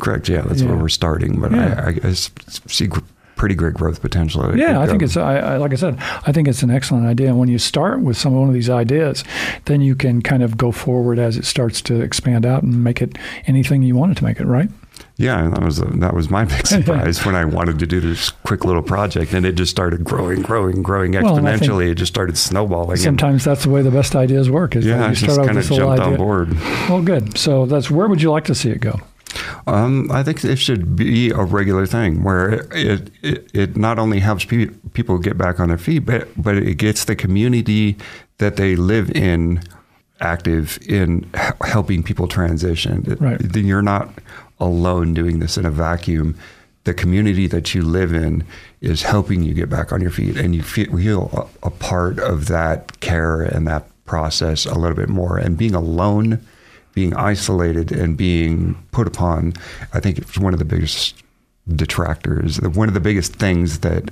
Correct. 0.00 0.28
Yeah, 0.28 0.42
that's 0.42 0.62
Yeah. 0.62 0.68
where 0.68 0.76
we're 0.78 0.88
starting. 0.88 1.40
But 1.40 1.50
Yeah. 1.50 1.84
I, 1.84 2.08
I, 2.08 2.12
see 2.12 2.88
pretty 3.34 3.56
great 3.56 3.74
growth 3.74 4.00
potential. 4.00 4.56
Yeah, 4.56 4.78
I 4.80 4.86
think 4.86 5.00
go- 5.00 5.04
it's 5.06 5.16
I, 5.16 5.38
I 5.38 5.56
like 5.56 5.72
I 5.72 5.76
said, 5.76 5.96
I 6.28 6.30
think 6.30 6.46
it's 6.46 6.62
an 6.62 6.70
excellent 6.70 7.06
idea. 7.08 7.26
And 7.28 7.38
when 7.40 7.48
you 7.48 7.58
start 7.58 8.00
with 8.02 8.16
some 8.16 8.34
one 8.36 8.46
of 8.46 8.54
these 8.54 8.70
ideas, 8.70 9.24
then 9.64 9.80
you 9.80 9.96
can 9.96 10.22
kind 10.22 10.44
of 10.44 10.56
go 10.56 10.70
forward 10.70 11.18
as 11.18 11.36
it 11.36 11.44
starts 11.44 11.82
to 11.82 12.00
expand 12.00 12.46
out 12.46 12.62
and 12.62 12.84
make 12.84 13.02
it 13.02 13.18
anything 13.48 13.82
you 13.82 13.96
want 13.96 14.12
it 14.12 14.18
to 14.18 14.24
make 14.24 14.38
it. 14.38 14.46
Right? 14.46 14.70
Yeah, 15.20 15.48
that 15.50 15.62
was 15.62 15.76
that 15.78 16.14
was 16.14 16.30
my 16.30 16.44
big 16.46 16.66
surprise 16.76 17.26
when 17.26 17.34
I 17.34 17.44
wanted 17.44 17.78
to 17.80 17.86
do 17.86 18.00
this 18.00 18.30
quick 18.30 18.64
little 18.64 18.82
project, 18.82 19.34
and 19.34 19.44
it 19.44 19.52
just 19.54 19.70
started 19.70 20.02
growing, 20.02 20.40
growing, 20.40 20.82
growing 20.82 21.12
Well, 21.12 21.36
and 21.36 21.46
exponentially. 21.46 21.90
it 21.90 21.96
just 21.96 22.10
started 22.12 22.38
snowballing. 22.38 22.92
and- 22.92 23.00
Sometimes 23.00 23.44
that's 23.44 23.64
the 23.64 23.70
way 23.70 23.82
the 23.82 23.90
best 23.90 24.16
ideas 24.16 24.48
work. 24.48 24.76
Is 24.76 24.86
yeah, 24.86 25.08
you 25.10 25.14
just 25.14 25.24
start 25.24 25.38
out 25.40 25.46
kind 25.46 25.56
with 25.58 25.70
of 25.70 25.76
jumped 25.76 26.00
idea. 26.00 26.12
on 26.12 26.16
board. 26.16 26.54
Well, 26.88 27.02
good. 27.02 27.36
So 27.36 27.66
that's 27.66 27.90
where 27.90 28.08
would 28.08 28.22
you 28.22 28.30
like 28.30 28.44
to 28.46 28.54
see 28.54 28.70
it 28.70 28.80
go? 28.80 28.98
Um, 29.66 30.10
I 30.10 30.22
think 30.22 30.42
it 30.42 30.56
should 30.56 30.96
be 30.96 31.30
a 31.30 31.42
regular 31.44 31.86
thing 31.86 32.22
where 32.24 32.66
it 32.74 33.10
it, 33.22 33.50
it 33.54 33.76
not 33.76 33.98
only 33.98 34.20
helps 34.20 34.44
pe- 34.46 34.70
people 34.94 35.18
get 35.18 35.36
back 35.38 35.60
on 35.60 35.68
their 35.68 35.78
feet, 35.78 36.00
but 36.06 36.28
but 36.36 36.56
it 36.56 36.76
gets 36.78 37.04
the 37.04 37.14
community 37.14 37.96
that 38.38 38.56
they 38.56 38.74
live 38.74 39.10
in 39.10 39.60
active 40.20 40.78
in 40.86 41.28
helping 41.62 42.02
people 42.02 42.28
transition. 42.28 43.16
Right. 43.20 43.38
Then 43.40 43.66
you're 43.66 43.82
not 43.82 44.10
alone 44.58 45.14
doing 45.14 45.38
this 45.38 45.56
in 45.56 45.64
a 45.64 45.70
vacuum. 45.70 46.36
The 46.84 46.94
community 46.94 47.46
that 47.46 47.74
you 47.74 47.82
live 47.82 48.12
in 48.12 48.44
is 48.80 49.02
helping 49.02 49.42
you 49.42 49.54
get 49.54 49.68
back 49.68 49.92
on 49.92 50.00
your 50.00 50.10
feet, 50.10 50.36
and 50.36 50.54
you 50.54 50.62
feel, 50.62 50.96
feel 50.96 51.50
a, 51.62 51.66
a 51.66 51.70
part 51.70 52.18
of 52.18 52.46
that 52.46 53.00
care 53.00 53.42
and 53.42 53.66
that 53.66 53.86
process 54.04 54.66
a 54.66 54.74
little 54.74 54.96
bit 54.96 55.08
more. 55.08 55.36
And 55.36 55.56
being 55.56 55.74
alone 55.74 56.44
being 56.94 57.14
isolated 57.14 57.92
and 57.92 58.16
being 58.16 58.76
put 58.90 59.06
upon, 59.06 59.54
I 59.92 60.00
think 60.00 60.18
it's 60.18 60.38
one 60.38 60.52
of 60.52 60.58
the 60.58 60.64
biggest 60.64 61.22
detractors, 61.68 62.60
one 62.60 62.88
of 62.88 62.94
the 62.94 63.00
biggest 63.00 63.34
things 63.34 63.80
that 63.80 64.10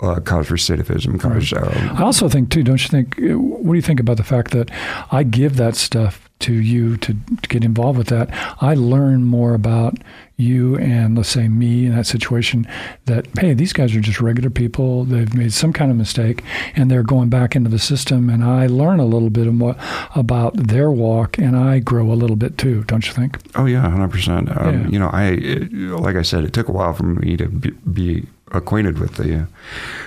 uh, 0.00 0.20
cause 0.20 0.48
recidivism, 0.48 1.20
cause 1.20 1.52
um, 1.52 1.96
I 1.96 2.02
also 2.02 2.28
think 2.28 2.50
too. 2.50 2.62
Don't 2.62 2.82
you 2.82 2.88
think? 2.88 3.14
What 3.18 3.72
do 3.72 3.76
you 3.76 3.82
think 3.82 4.00
about 4.00 4.16
the 4.16 4.24
fact 4.24 4.50
that 4.50 4.70
I 5.10 5.22
give 5.22 5.56
that 5.56 5.76
stuff 5.76 6.28
to 6.40 6.52
you 6.52 6.96
to, 6.98 7.14
to 7.14 7.48
get 7.48 7.64
involved 7.64 7.98
with 7.98 8.08
that? 8.08 8.28
I 8.60 8.74
learn 8.74 9.24
more 9.24 9.54
about 9.54 9.96
you 10.36 10.76
and 10.78 11.16
let's 11.16 11.28
say 11.28 11.46
me 11.46 11.86
in 11.86 11.94
that 11.94 12.06
situation. 12.06 12.66
That 13.04 13.26
hey, 13.38 13.54
these 13.54 13.72
guys 13.72 13.94
are 13.94 14.00
just 14.00 14.20
regular 14.20 14.50
people. 14.50 15.04
They've 15.04 15.32
made 15.32 15.52
some 15.52 15.72
kind 15.72 15.90
of 15.90 15.96
mistake 15.96 16.42
and 16.74 16.90
they're 16.90 17.04
going 17.04 17.28
back 17.28 17.54
into 17.54 17.70
the 17.70 17.78
system. 17.78 18.28
And 18.28 18.42
I 18.44 18.66
learn 18.66 18.98
a 18.98 19.06
little 19.06 19.30
bit 19.30 19.46
more 19.52 19.76
about 20.14 20.56
their 20.56 20.90
walk, 20.90 21.38
and 21.38 21.56
I 21.56 21.78
grow 21.78 22.10
a 22.10 22.14
little 22.14 22.36
bit 22.36 22.58
too. 22.58 22.82
Don't 22.84 23.06
you 23.06 23.12
think? 23.12 23.38
Oh 23.54 23.66
yeah, 23.66 23.88
hundred 23.88 24.10
percent. 24.10 24.48
Yeah. 24.48 24.58
Um, 24.58 24.88
you 24.88 24.98
know, 24.98 25.08
I 25.12 25.26
it, 25.30 25.72
like 25.72 26.16
I 26.16 26.22
said, 26.22 26.44
it 26.44 26.52
took 26.52 26.68
a 26.68 26.72
while 26.72 26.92
for 26.92 27.04
me 27.04 27.36
to 27.36 27.48
be, 27.48 27.70
be 27.70 28.26
acquainted 28.54 28.98
with 28.98 29.14
the 29.16 29.46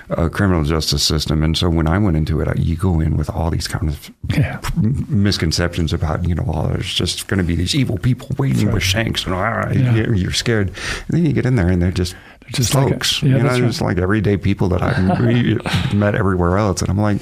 uh, 0.09 0.29
criminal 0.29 0.63
justice 0.63 1.03
system, 1.03 1.43
and 1.43 1.57
so 1.57 1.69
when 1.69 1.87
I 1.87 1.97
went 1.97 2.17
into 2.17 2.39
it, 2.41 2.47
I, 2.47 2.53
you 2.57 2.75
go 2.75 2.99
in 2.99 3.17
with 3.17 3.29
all 3.29 3.49
these 3.51 3.67
kind 3.67 3.89
of 3.89 4.11
Yeah. 4.35 4.59
misconceptions 5.07 5.93
about 5.93 6.27
you 6.27 6.35
know, 6.35 6.45
oh, 6.47 6.67
there's 6.69 6.93
just 6.93 7.27
going 7.27 7.37
to 7.39 7.43
be 7.43 7.55
these 7.55 7.75
evil 7.75 7.97
people 7.97 8.29
waiting 8.37 8.71
with 8.71 8.83
shanks, 8.83 9.25
and 9.25 9.33
ah, 9.35 9.69
Yeah. 9.71 9.93
you're, 9.95 10.13
you're 10.15 10.31
scared. 10.33 10.67
And 10.69 11.09
then 11.17 11.25
you 11.25 11.33
get 11.33 11.45
in 11.45 11.55
there, 11.55 11.67
and 11.69 11.81
they're 11.81 11.91
just 11.91 12.15
Just 12.49 12.73
like 12.75 12.87
a- 12.87 12.89
folks, 12.91 13.21
yeah, 13.21 13.37
you 13.37 13.43
know, 13.43 13.49
right. 13.49 13.61
just 13.61 13.81
like 13.81 13.97
everyday 13.97 14.37
people 14.37 14.69
that 14.69 14.81
I've 14.81 15.93
met 15.93 16.15
everywhere 16.15 16.57
else, 16.57 16.81
and 16.81 16.89
I'm 16.89 16.97
like, 16.99 17.19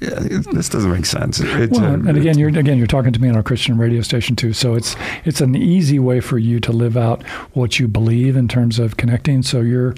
yeah, 0.00 0.18
this 0.52 0.68
doesn't 0.70 0.90
make 0.90 1.04
sense. 1.04 1.40
Well, 1.40 1.84
a- 1.84 1.92
and 1.92 2.16
again, 2.16 2.38
you're 2.38 2.48
again 2.48 2.78
you're 2.78 2.86
talking 2.86 3.12
to 3.12 3.20
me 3.20 3.28
on 3.28 3.36
a 3.36 3.42
Christian 3.42 3.76
radio 3.76 4.00
station 4.00 4.36
too, 4.36 4.52
so 4.54 4.74
it's 4.74 4.96
it's 5.24 5.40
an 5.42 5.54
easy 5.54 5.98
way 5.98 6.20
for 6.20 6.38
you 6.38 6.58
to 6.60 6.72
live 6.72 6.96
out 6.96 7.22
what 7.52 7.78
you 7.78 7.86
believe 7.86 8.34
in 8.36 8.48
terms 8.48 8.78
of 8.78 8.96
connecting. 8.96 9.42
So 9.42 9.60
you're 9.60 9.94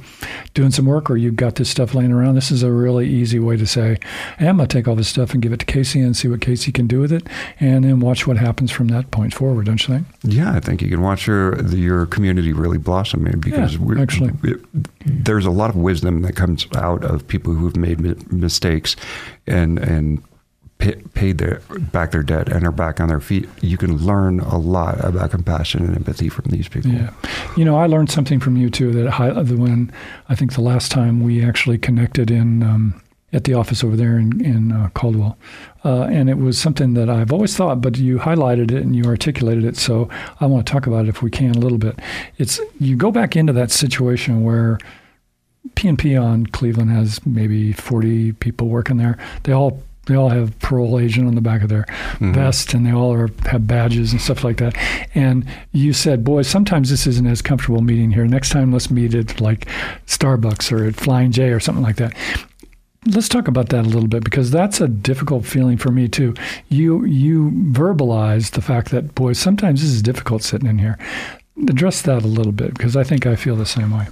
doing 0.54 0.72
some 0.72 0.86
work, 0.86 1.08
or 1.08 1.16
you've 1.16 1.36
got 1.36 1.54
this 1.54 1.70
stuff 1.70 1.94
laying 1.94 2.10
around. 2.12 2.34
This 2.34 2.50
is 2.50 2.62
a 2.64 2.72
really 2.72 3.08
easy 3.08 3.38
way 3.38 3.56
to 3.56 3.66
say, 3.66 3.98
hey, 4.38 4.48
"I'm 4.48 4.56
gonna 4.56 4.66
take 4.66 4.88
all 4.88 4.96
this 4.96 5.08
stuff 5.08 5.32
and 5.34 5.40
give 5.42 5.52
it 5.52 5.60
to 5.60 5.66
Casey 5.66 6.00
and 6.00 6.16
see 6.16 6.26
what 6.26 6.40
Casey 6.40 6.72
can 6.72 6.88
do 6.88 6.98
with 6.98 7.12
it, 7.12 7.28
and 7.60 7.84
then 7.84 8.00
watch 8.00 8.26
what 8.26 8.38
happens 8.38 8.70
from 8.72 8.88
that 8.88 9.10
point 9.12 9.32
forward." 9.32 9.66
Don't 9.66 9.86
you 9.86 9.94
think? 9.94 10.06
Yeah, 10.24 10.52
I 10.52 10.58
think 10.58 10.82
you 10.82 10.88
can 10.88 11.00
watch 11.00 11.28
your 11.28 11.54
the, 11.54 11.76
your 11.78 12.06
community 12.06 12.52
really 12.52 12.78
blossom 12.78 13.22
man, 13.22 13.38
because 13.38 13.74
Yeah, 13.74 13.80
we, 13.80 14.00
actually. 14.02 14.31
It- 14.42 14.60
there's 15.04 15.46
a 15.46 15.50
lot 15.50 15.70
of 15.70 15.76
wisdom 15.76 16.22
that 16.22 16.34
comes 16.36 16.66
out 16.76 17.04
of 17.04 17.26
people 17.28 17.54
who've 17.54 17.76
made 17.76 18.00
mi- 18.00 18.14
mistakes 18.30 18.96
and 19.46 19.78
and 19.78 20.22
pa- 20.78 21.00
paid 21.14 21.38
their 21.38 21.60
back 21.92 22.10
their 22.12 22.22
debt 22.22 22.48
and 22.48 22.64
are 22.66 22.72
back 22.72 23.00
on 23.00 23.08
their 23.08 23.20
feet. 23.20 23.48
You 23.60 23.76
can 23.76 23.96
learn 23.98 24.40
a 24.40 24.58
lot 24.58 25.02
about 25.04 25.30
compassion 25.30 25.84
and 25.84 25.94
empathy 25.96 26.28
from 26.28 26.46
these 26.48 26.68
people. 26.68 26.90
Yeah, 26.92 27.10
you 27.56 27.64
know, 27.64 27.76
I 27.76 27.86
learned 27.86 28.10
something 28.10 28.40
from 28.40 28.56
you 28.56 28.70
too. 28.70 28.92
That 28.92 29.10
when 29.58 29.92
I 30.28 30.34
think 30.34 30.54
the 30.54 30.60
last 30.62 30.90
time 30.90 31.22
we 31.22 31.44
actually 31.44 31.78
connected 31.78 32.30
in 32.30 32.62
um, 32.62 33.00
at 33.32 33.44
the 33.44 33.54
office 33.54 33.82
over 33.82 33.96
there 33.96 34.18
in, 34.18 34.44
in 34.44 34.72
uh, 34.72 34.88
Caldwell, 34.94 35.38
uh, 35.84 36.02
and 36.02 36.28
it 36.28 36.38
was 36.38 36.58
something 36.58 36.94
that 36.94 37.08
I've 37.08 37.32
always 37.32 37.56
thought, 37.56 37.80
but 37.80 37.96
you 37.96 38.18
highlighted 38.18 38.70
it 38.70 38.82
and 38.82 38.94
you 38.94 39.04
articulated 39.04 39.64
it. 39.64 39.76
So 39.76 40.08
I 40.40 40.46
want 40.46 40.66
to 40.66 40.72
talk 40.72 40.86
about 40.86 41.06
it 41.06 41.08
if 41.08 41.22
we 41.22 41.30
can 41.30 41.52
a 41.52 41.58
little 41.58 41.78
bit. 41.78 41.98
It's 42.38 42.60
you 42.78 42.96
go 42.96 43.10
back 43.10 43.36
into 43.36 43.52
that 43.54 43.70
situation 43.70 44.44
where 44.44 44.78
PNP 45.74 46.20
on 46.20 46.46
Cleveland 46.46 46.90
has 46.90 47.24
maybe 47.24 47.72
40 47.72 48.32
people 48.32 48.68
working 48.68 48.96
there. 48.96 49.18
They 49.44 49.52
all 49.52 49.82
they 50.06 50.16
all 50.16 50.30
have 50.30 50.58
parole 50.58 50.98
agent 50.98 51.28
on 51.28 51.36
the 51.36 51.40
back 51.40 51.62
of 51.62 51.68
their 51.68 51.86
vest, 52.18 52.74
and 52.74 52.84
they 52.84 52.90
all 52.90 53.12
are 53.12 53.30
have 53.46 53.68
badges 53.68 54.10
and 54.10 54.20
stuff 54.20 54.42
like 54.42 54.56
that. 54.56 54.76
And 55.14 55.46
you 55.70 55.92
said, 55.92 56.24
"Boys, 56.24 56.48
sometimes 56.48 56.90
this 56.90 57.06
isn't 57.06 57.26
as 57.26 57.40
comfortable 57.40 57.82
meeting 57.82 58.10
here. 58.10 58.26
Next 58.26 58.48
time, 58.48 58.72
let's 58.72 58.90
meet 58.90 59.14
at 59.14 59.40
like 59.40 59.66
Starbucks 60.06 60.72
or 60.72 60.84
at 60.84 60.96
Flying 60.96 61.30
J 61.30 61.50
or 61.50 61.60
something 61.60 61.84
like 61.84 61.96
that." 61.96 62.14
Let's 63.06 63.28
talk 63.28 63.48
about 63.48 63.70
that 63.70 63.84
a 63.84 63.88
little 63.88 64.08
bit 64.08 64.22
because 64.22 64.50
that's 64.50 64.80
a 64.80 64.86
difficult 64.86 65.44
feeling 65.44 65.76
for 65.76 65.90
me 65.90 66.08
too. 66.08 66.34
You 66.68 67.04
you 67.04 67.50
verbalized 67.50 68.52
the 68.52 68.62
fact 68.62 68.90
that 68.90 69.14
boy, 69.14 69.32
sometimes 69.32 69.82
this 69.82 69.90
is 69.90 70.02
difficult 70.02 70.42
sitting 70.42 70.68
in 70.68 70.78
here. 70.78 70.98
address 71.68 72.02
that 72.02 72.22
a 72.22 72.28
little 72.28 72.52
bit 72.52 72.74
because 72.74 72.96
I 72.96 73.04
think 73.04 73.26
I 73.26 73.34
feel 73.36 73.56
the 73.56 73.66
same 73.66 73.90
way. 73.90 74.06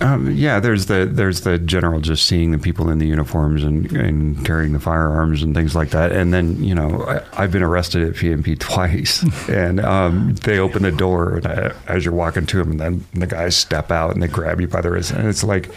Um, 0.00 0.32
yeah, 0.32 0.58
there's 0.58 0.86
the 0.86 1.08
there's 1.10 1.42
the 1.42 1.58
general 1.58 2.00
just 2.00 2.26
seeing 2.26 2.50
the 2.50 2.58
people 2.58 2.88
in 2.90 2.98
the 2.98 3.06
uniforms 3.06 3.62
and, 3.62 3.90
and 3.92 4.44
carrying 4.44 4.72
the 4.72 4.80
firearms 4.80 5.42
and 5.42 5.54
things 5.54 5.76
like 5.76 5.90
that, 5.90 6.10
and 6.10 6.34
then 6.34 6.62
you 6.62 6.74
know 6.74 7.04
I, 7.32 7.42
have 7.42 7.52
been 7.52 7.62
arrested 7.62 8.08
at 8.08 8.14
PNP 8.14 8.58
twice, 8.58 9.24
and 9.48 9.78
um, 9.80 10.34
they 10.42 10.58
open 10.58 10.82
the 10.82 10.90
door 10.90 11.40
I, 11.44 11.72
as 11.86 12.04
you're 12.04 12.14
walking 12.14 12.46
to 12.46 12.58
them, 12.58 12.72
and 12.72 12.80
then 12.80 13.04
the 13.14 13.28
guys 13.28 13.56
step 13.56 13.92
out 13.92 14.12
and 14.12 14.22
they 14.22 14.28
grab 14.28 14.60
you 14.60 14.66
by 14.66 14.80
the 14.80 14.90
wrist, 14.90 15.12
and 15.12 15.28
it's 15.28 15.44
like 15.44 15.70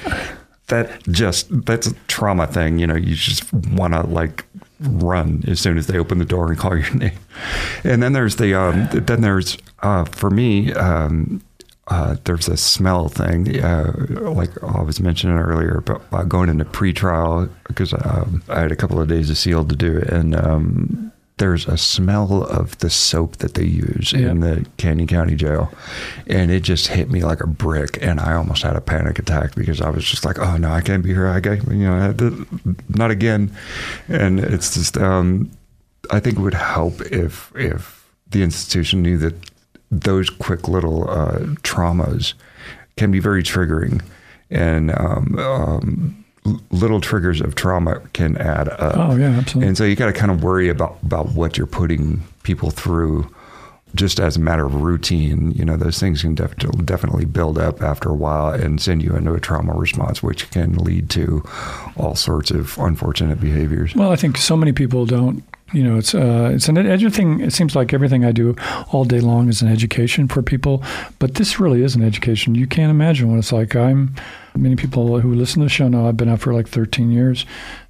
that 0.70 1.04
just 1.04 1.48
that's 1.66 1.88
a 1.88 1.94
trauma 2.08 2.48
thing, 2.48 2.80
you 2.80 2.88
know. 2.88 2.96
You 2.96 3.16
just 3.16 3.52
want 3.54 3.94
to 3.94 4.02
like 4.04 4.46
run 4.80 5.44
as 5.48 5.60
soon 5.60 5.78
as 5.78 5.88
they 5.88 5.98
open 5.98 6.18
the 6.18 6.26
door 6.26 6.50
and 6.50 6.58
call 6.58 6.78
your 6.78 6.94
name, 6.96 7.18
and 7.84 8.02
then 8.02 8.14
there's 8.14 8.38
the 8.38 8.54
um, 8.54 8.88
then 8.92 9.22
there's 9.22 9.58
uh, 9.80 10.06
for 10.06 10.30
me. 10.30 10.74
Um, 10.74 11.42
uh, 11.90 12.18
there's 12.26 12.48
a 12.48 12.56
smell 12.56 13.10
thing, 13.10 13.60
uh, 13.64 13.92
like 14.20 14.52
I 14.64 14.84
was 14.84 15.00
mentioning 15.00 15.40
earlier, 15.40 15.80
about 15.80 16.04
uh, 16.12 16.22
going 16.22 16.48
into 16.48 16.64
pretrial 16.64 17.50
because 17.68 17.94
um, 17.94 18.44
I 18.48 18.60
had 18.60 18.72
a 18.72 18.76
couple 18.76 19.02
of 19.02 19.08
days 19.08 19.32
of 19.32 19.40
SEAL 19.40 19.66
to 19.66 19.76
do, 19.76 20.04
and 20.08 20.36
um, 20.36 21.09
there's 21.40 21.68
a 21.68 21.78
smell 21.78 22.44
of 22.44 22.78
the 22.80 22.90
soap 22.90 23.38
that 23.38 23.56
they 23.56 23.64
use 23.64 24.14
in 24.14 24.42
the 24.42 24.66
Canyon 24.78 25.08
County 25.08 25.36
Jail, 25.36 25.72
and 26.28 26.52
it 26.52 26.64
just 26.64 26.88
hit 26.88 27.10
me 27.10 27.24
like 27.24 27.42
a 27.42 27.48
brick, 27.48 27.98
and 28.02 28.20
I 28.20 28.34
almost 28.36 28.62
had 28.62 28.76
a 28.76 28.82
panic 28.82 29.18
attack 29.18 29.56
because 29.56 29.82
I 29.82 29.90
was 29.90 30.06
just 30.06 30.26
like, 30.26 30.38
"Oh 30.38 30.58
no, 30.58 30.72
I 30.72 30.82
can't 30.82 31.04
be 31.04 31.10
here! 31.10 31.28
I 31.28 31.40
got 31.40 31.66
you 31.68 31.90
know, 31.90 32.14
not 32.90 33.10
again," 33.10 33.52
and 34.08 34.40
it's 34.40 34.76
just, 34.76 34.98
um, 34.98 35.50
I 36.12 36.20
think 36.20 36.38
it 36.38 36.42
would 36.42 36.54
help 36.54 37.02
if 37.02 37.52
if 37.56 38.08
the 38.30 38.44
institution 38.44 39.02
knew 39.02 39.18
that 39.18 39.36
those 39.90 40.30
quick 40.30 40.68
little 40.68 41.10
uh, 41.10 41.40
traumas 41.64 42.34
can 42.98 43.12
be 43.12 43.20
very 43.20 43.44
triggering, 43.44 44.04
and 44.52 44.92
um, 44.92 45.40
um, 45.40 46.26
little 46.72 47.02
triggers 47.02 47.42
of 47.42 47.56
trauma 47.56 48.00
can 48.14 48.38
add 48.38 48.70
up. 48.70 48.96
Oh 48.98 49.16
yeah, 49.16 49.30
absolutely. 49.30 49.68
And 49.68 49.78
so 49.78 49.84
you 49.84 49.96
got 49.96 50.08
to 50.08 50.14
kind 50.14 50.32
of 50.32 50.44
worry 50.44 50.70
about 50.70 50.98
about 51.04 51.30
what 51.30 51.58
you're 51.58 51.68
putting 51.68 52.24
people 52.44 52.72
through. 52.72 53.30
Just 53.96 54.20
as 54.20 54.38
a 54.38 54.40
matter 54.40 54.68
of 54.68 54.76
routine, 54.76 55.50
you 55.54 55.66
know, 55.66 55.76
those 55.76 55.98
things 56.00 56.22
can 56.22 56.36
def- 56.36 56.56
definitely 56.86 57.26
build 57.26 57.58
up 57.58 57.82
after 57.82 58.08
a 58.10 58.14
while 58.14 58.54
and 58.54 58.80
send 58.80 59.02
you 59.02 59.16
into 59.16 59.34
a 59.34 59.40
trauma 59.40 59.74
response, 59.74 60.22
which 60.22 60.52
can 60.52 60.76
lead 60.76 61.10
to 61.10 61.44
all 61.98 62.14
sorts 62.14 62.52
of 62.52 62.78
unfortunate 62.78 63.42
behaviors. 63.42 63.96
Well, 63.96 64.12
I 64.12 64.16
think 64.16 64.38
so 64.38 64.56
many 64.56 64.74
people 64.74 65.08
don't 65.08 65.44
you 65.74 65.84
know, 65.84 65.98
it's 65.98 66.16
uh, 66.16 66.52
it's 66.54 66.68
an 66.68 66.78
everything. 66.78 67.42
It 67.42 67.54
seems 67.54 67.76
like 67.76 67.94
everything 67.94 68.26
I 68.26 68.32
do 68.32 68.56
all 68.92 69.06
day 69.06 69.20
long 69.20 69.50
is 69.50 69.62
an 69.62 69.68
education 69.68 70.28
for 70.28 70.42
people, 70.42 70.84
but 71.20 71.36
this 71.36 71.60
really 71.60 71.84
is 71.84 71.96
an 71.96 72.04
education. 72.04 72.56
You 72.56 72.68
can't 72.68 72.92
imagine 72.92 73.30
what 73.30 73.38
it's 73.38 73.52
like. 73.52 73.76
I'm 73.76 74.16
many 74.56 74.76
people 74.76 75.20
who 75.20 75.34
listen 75.34 75.60
to 75.60 75.66
the 75.66 75.70
show 75.70 75.88
know 75.88 76.08
I've 76.08 76.18
been 76.18 76.30
out 76.30 76.42
for 76.42 76.54
like 76.54 76.68
13 76.68 77.12
years. 77.12 77.46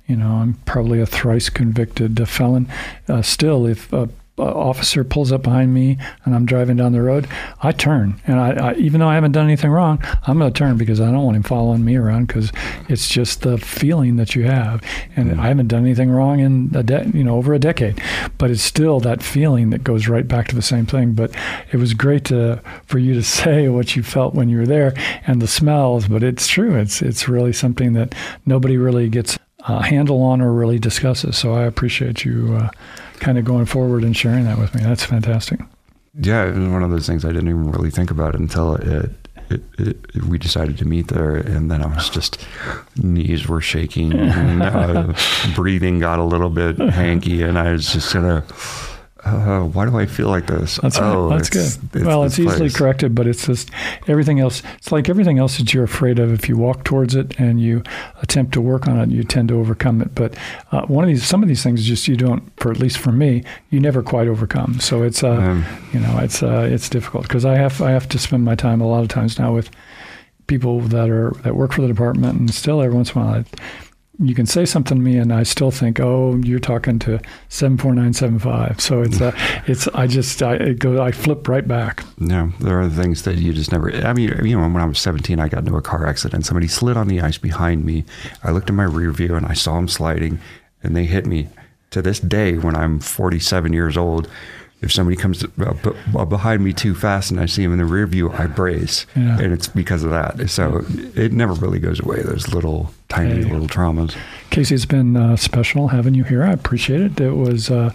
You 0.07 0.15
know, 0.15 0.31
I'm 0.31 0.55
probably 0.65 0.99
a 0.99 1.05
thrice 1.05 1.49
convicted 1.49 2.27
felon. 2.27 2.67
Uh, 3.07 3.21
still, 3.21 3.65
if 3.67 3.93
uh, 3.93 4.07
officer 4.39 5.03
pulls 5.03 5.31
up 5.31 5.43
behind 5.43 5.73
me 5.73 5.97
and 6.25 6.35
I'm 6.35 6.45
driving 6.45 6.77
down 6.77 6.91
the 6.91 7.01
road, 7.01 7.27
I 7.61 7.71
turn. 7.71 8.21
And 8.27 8.39
I, 8.39 8.69
I 8.69 8.73
even 8.75 8.99
though 8.99 9.07
I 9.07 9.15
haven't 9.15 9.31
done 9.31 9.45
anything 9.45 9.71
wrong, 9.71 10.03
I'm 10.27 10.37
going 10.37 10.51
to 10.51 10.57
turn 10.57 10.77
because 10.77 11.01
I 11.01 11.05
don't 11.05 11.23
want 11.23 11.37
him 11.37 11.43
following 11.43 11.83
me 11.83 11.95
around 11.95 12.27
because 12.27 12.51
it's 12.87 13.09
just 13.09 13.41
the 13.41 13.57
feeling 13.57 14.17
that 14.17 14.35
you 14.35 14.43
have. 14.43 14.83
And. 15.15 15.39
I 15.39 15.47
haven't 15.47 15.67
done 15.67 15.83
anything 15.83 16.09
wrong 16.09 16.39
in 16.39 16.71
a 16.75 16.83
de- 16.83 17.09
you 17.13 17.23
know 17.23 17.37
over 17.37 17.53
a 17.53 17.59
decade, 17.59 18.01
but 18.37 18.51
it's 18.51 18.61
still 18.61 18.99
that 19.01 19.23
feeling 19.23 19.69
that 19.69 19.83
goes 19.83 20.07
right 20.07 20.27
back 20.27 20.47
to 20.49 20.55
the 20.55 20.61
same 20.61 20.85
thing. 20.85 21.13
But 21.13 21.33
it 21.71 21.77
was 21.77 21.93
great 21.93 22.25
to 22.25 22.61
for 22.85 22.99
you 22.99 23.13
to 23.15 23.23
say 23.39 23.69
what 23.69 23.95
you 23.95 24.03
felt 24.03 24.33
when 24.33 24.49
you 24.49 24.57
were 24.57 24.67
there 24.67 24.93
and 25.25 25.41
the 25.41 25.47
smells. 25.47 26.07
But 26.07 26.23
it's 26.23 26.47
true. 26.47 26.75
It's 26.75 27.01
it's 27.01 27.27
really 27.27 27.53
something 27.53 27.93
that 27.93 28.13
nobody 28.45 28.77
really 28.77 29.09
gets 29.09 29.37
a 29.67 29.83
handle 29.83 30.21
on 30.21 30.41
or 30.41 30.53
really 30.53 30.79
discusses. 30.79 31.37
So 31.37 31.53
I 31.53 31.63
appreciate 31.63 32.25
you. 32.25 32.55
Uh, 32.55 32.69
kind 33.19 33.37
of 33.37 33.45
going 33.45 33.65
forward 33.65 34.03
and 34.03 34.15
sharing 34.15 34.45
that 34.45 34.57
with 34.57 34.73
me. 34.73 34.81
That's 34.81 35.03
fantastic. 35.05 35.59
Yeah, 36.19 36.45
it 36.45 36.55
was 36.57 36.69
one 36.69 36.83
of 36.83 36.89
those 36.89 37.05
things 37.05 37.23
I 37.23 37.29
didn't 37.29 37.49
even 37.49 37.71
really 37.71 37.91
think 37.91 38.11
about 38.11 38.35
until 38.35 38.75
it, 38.75 39.11
it, 39.49 39.61
it, 39.77 40.23
we 40.25 40.37
decided 40.37 40.77
to 40.79 40.85
meet 40.85 41.07
there, 41.07 41.35
and 41.35 41.69
then 41.69 41.81
I 41.81 41.93
was 41.93 42.09
just 42.09 42.43
knees 42.97 43.47
were 43.47 43.61
shaking, 43.61 44.13
and 44.13 44.61
uh, 44.61 45.13
breathing 45.55 45.99
got 45.99 46.19
a 46.19 46.23
little 46.23 46.49
bit 46.49 46.77
hanky, 46.77 47.43
and 47.43 47.57
I 47.57 47.71
was 47.71 47.93
just 47.93 48.13
gonna 48.13 48.43
uh, 49.25 49.63
why 49.63 49.85
do 49.85 49.97
I 49.97 50.05
feel 50.05 50.29
like 50.29 50.47
this? 50.47 50.79
That's 50.81 50.97
oh, 50.97 51.29
that's 51.29 51.49
good. 51.49 51.67
It's 51.93 52.05
well, 52.05 52.23
it's 52.23 52.39
easily 52.39 52.57
place. 52.57 52.77
corrected, 52.77 53.13
but 53.13 53.27
it's 53.27 53.45
just 53.45 53.69
everything 54.07 54.39
else. 54.39 54.63
It's 54.77 54.91
like 54.91 55.09
everything 55.09 55.39
else 55.39 55.57
that 55.57 55.73
you're 55.73 55.83
afraid 55.83 56.19
of. 56.19 56.31
If 56.31 56.47
you 56.47 56.57
walk 56.57 56.85
towards 56.85 57.15
it 57.15 57.37
and 57.37 57.59
you 57.59 57.83
attempt 58.21 58.53
to 58.53 58.61
work 58.61 58.87
on 58.87 58.99
it, 58.99 59.09
you 59.09 59.23
tend 59.23 59.49
to 59.49 59.59
overcome 59.59 60.01
it. 60.01 60.15
But 60.15 60.37
uh, 60.71 60.83
one 60.83 61.03
of 61.03 61.09
these, 61.09 61.25
some 61.25 61.43
of 61.43 61.49
these 61.49 61.61
things, 61.61 61.85
just 61.85 62.07
you 62.07 62.15
don't. 62.15 62.49
For 62.59 62.71
at 62.71 62.79
least 62.79 62.97
for 62.97 63.11
me, 63.11 63.43
you 63.69 63.79
never 63.81 64.01
quite 64.01 64.27
overcome. 64.27 64.79
So 64.79 65.03
it's, 65.03 65.21
uh, 65.21 65.31
um, 65.31 65.65
you 65.91 65.99
know, 65.99 66.19
it's 66.19 66.41
uh, 66.41 66.67
it's 66.71 66.87
difficult 66.87 67.23
because 67.23 67.43
I 67.43 67.55
have 67.55 67.81
I 67.81 67.91
have 67.91 68.07
to 68.09 68.19
spend 68.19 68.45
my 68.45 68.55
time 68.55 68.79
a 68.79 68.87
lot 68.87 69.01
of 69.01 69.09
times 69.09 69.37
now 69.37 69.53
with 69.53 69.69
people 70.47 70.79
that 70.79 71.09
are 71.09 71.31
that 71.43 71.55
work 71.55 71.73
for 71.73 71.81
the 71.81 71.87
department, 71.89 72.39
and 72.39 72.53
still 72.53 72.81
every 72.81 72.95
once 72.95 73.11
in 73.13 73.21
a 73.21 73.25
while. 73.25 73.35
I, 73.35 73.45
you 74.21 74.35
can 74.35 74.45
say 74.45 74.65
something 74.65 74.97
to 74.97 75.01
me 75.01 75.17
and 75.17 75.31
I 75.31 75.43
still 75.43 75.71
think, 75.71 75.99
oh, 75.99 76.35
you're 76.43 76.59
talking 76.59 76.99
to 76.99 77.19
seven 77.47 77.77
four 77.77 77.93
nine 77.93 78.13
seven 78.13 78.37
five. 78.37 78.81
So 78.81 79.01
it's 79.01 79.21
uh, 79.21 79.31
it's 79.67 79.87
I 79.89 80.07
just 80.07 80.43
I 80.43 80.55
it 80.55 80.79
go 80.79 81.01
I 81.01 81.11
flip 81.11 81.47
right 81.47 81.67
back. 81.67 82.03
No, 82.19 82.51
there 82.59 82.79
are 82.81 82.89
things 82.89 83.23
that 83.23 83.37
you 83.37 83.53
just 83.53 83.71
never. 83.71 83.91
I 83.91 84.13
mean, 84.13 84.45
you 84.45 84.57
know, 84.57 84.67
when 84.67 84.77
I 84.77 84.85
was 84.85 84.99
17, 84.99 85.39
I 85.39 85.47
got 85.47 85.59
into 85.59 85.77
a 85.77 85.81
car 85.81 86.05
accident. 86.05 86.45
Somebody 86.45 86.67
slid 86.67 86.97
on 86.97 87.07
the 87.07 87.21
ice 87.21 87.37
behind 87.37 87.85
me. 87.85 88.03
I 88.43 88.51
looked 88.51 88.69
in 88.69 88.75
my 88.75 88.83
rear 88.83 89.11
view 89.11 89.35
and 89.35 89.45
I 89.45 89.53
saw 89.53 89.75
them 89.75 89.87
sliding, 89.87 90.39
and 90.83 90.95
they 90.95 91.05
hit 91.05 91.25
me. 91.25 91.47
To 91.91 92.03
this 92.03 92.19
day, 92.19 92.55
when 92.55 92.75
I'm 92.75 92.99
47 92.99 93.73
years 93.73 93.97
old, 93.97 94.29
if 94.81 94.91
somebody 94.91 95.15
comes 95.17 95.43
uh, 95.43 96.25
behind 96.25 96.63
me 96.63 96.71
too 96.71 96.93
fast 96.93 97.31
and 97.31 97.39
I 97.39 97.47
see 97.47 97.63
them 97.63 97.71
in 97.71 97.79
the 97.79 97.85
rear 97.85 98.05
view, 98.05 98.31
I 98.31 98.45
brace, 98.45 99.07
yeah. 99.15 99.39
and 99.39 99.51
it's 99.51 99.67
because 99.67 100.03
of 100.03 100.11
that. 100.11 100.51
So 100.51 100.85
it 101.15 101.33
never 101.33 101.53
really 101.53 101.79
goes 101.79 101.99
away. 101.99 102.21
Those 102.21 102.53
little 102.53 102.93
tiny 103.09 103.43
hey. 103.43 103.51
little 103.51 103.67
traumas. 103.67 104.15
Casey, 104.49 104.75
it's 104.75 104.85
been 104.85 105.17
uh, 105.17 105.35
special 105.35 105.89
having 105.89 106.15
you 106.15 106.23
here. 106.23 106.43
I 106.43 106.51
appreciate 106.51 107.01
it. 107.01 107.19
It 107.19 107.33
was. 107.33 107.69
Uh, 107.69 107.91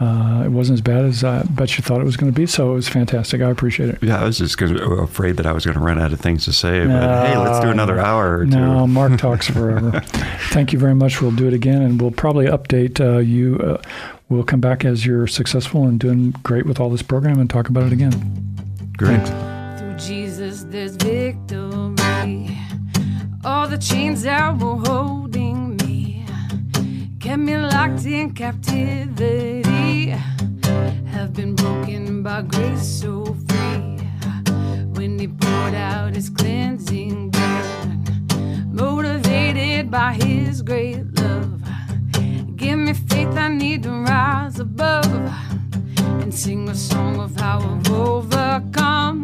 uh, 0.00 0.42
it 0.44 0.48
wasn't 0.48 0.74
as 0.74 0.80
bad 0.80 1.04
as 1.04 1.22
I 1.22 1.44
bet 1.44 1.78
you 1.78 1.82
thought 1.84 2.00
it 2.00 2.04
was 2.04 2.16
going 2.16 2.30
to 2.30 2.34
be, 2.34 2.46
so 2.46 2.72
it 2.72 2.74
was 2.74 2.88
fantastic. 2.88 3.40
I 3.40 3.48
appreciate 3.48 3.90
it. 3.90 4.02
Yeah, 4.02 4.20
I 4.20 4.24
was 4.24 4.38
just 4.38 4.60
afraid 4.60 5.36
that 5.36 5.46
I 5.46 5.52
was 5.52 5.64
going 5.64 5.78
to 5.78 5.80
run 5.82 6.00
out 6.00 6.12
of 6.12 6.20
things 6.20 6.44
to 6.46 6.52
say. 6.52 6.84
But 6.84 7.26
hey, 7.26 7.38
let's 7.38 7.64
do 7.64 7.70
another 7.70 8.00
hour 8.00 8.38
or 8.38 8.44
two. 8.44 8.50
No, 8.50 8.88
Mark 8.88 9.18
talks 9.18 9.46
forever. 9.50 10.00
Thank 10.50 10.72
you 10.72 10.80
very 10.80 10.96
much. 10.96 11.22
We'll 11.22 11.30
do 11.30 11.46
it 11.46 11.54
again, 11.54 11.80
and 11.80 12.02
we'll 12.02 12.10
probably 12.10 12.46
update 12.46 13.00
uh, 13.00 13.18
you 13.18 13.56
uh, 13.58 13.80
we'll 14.28 14.42
come 14.42 14.60
back 14.60 14.84
as 14.84 15.06
you're 15.06 15.28
successful 15.28 15.84
and 15.84 16.00
doing 16.00 16.32
great 16.42 16.66
with 16.66 16.80
all 16.80 16.90
this 16.90 17.02
program 17.02 17.38
and 17.38 17.48
talk 17.48 17.68
about 17.68 17.84
it 17.84 17.92
again. 17.92 18.12
Great. 18.96 19.24
Through 19.78 19.96
Jesus, 19.96 20.64
there's 20.64 20.96
victory. 20.96 22.58
All 23.44 23.68
the 23.68 23.78
chains 23.78 24.22
that 24.22 24.58
were 24.58 24.76
holding 24.76 25.76
me 25.76 26.24
kept 27.20 27.40
me 27.40 27.56
locked 27.56 28.06
in 28.06 28.32
captivity 28.32 30.10
have 31.06 31.32
been 31.34 31.54
broken 31.54 32.22
by 32.22 32.42
grace 32.42 32.86
so 33.00 33.24
free. 33.46 33.98
When 34.94 35.18
He 35.18 35.28
poured 35.28 35.74
out 35.74 36.14
His 36.14 36.30
cleansing 36.30 37.30
blood, 37.30 38.72
motivated 38.72 39.90
by 39.90 40.14
His 40.14 40.62
great 40.62 41.04
love 41.20 41.60
Give 42.56 42.78
me 42.78 42.94
faith, 42.94 43.36
I 43.36 43.48
need 43.48 43.82
to 43.82 43.90
rise 43.90 44.58
above 44.58 45.04
and 46.22 46.32
sing 46.32 46.66
a 46.70 46.74
song 46.74 47.20
of 47.20 47.36
how 47.36 47.58
I've 47.58 47.90
overcome. 47.90 49.23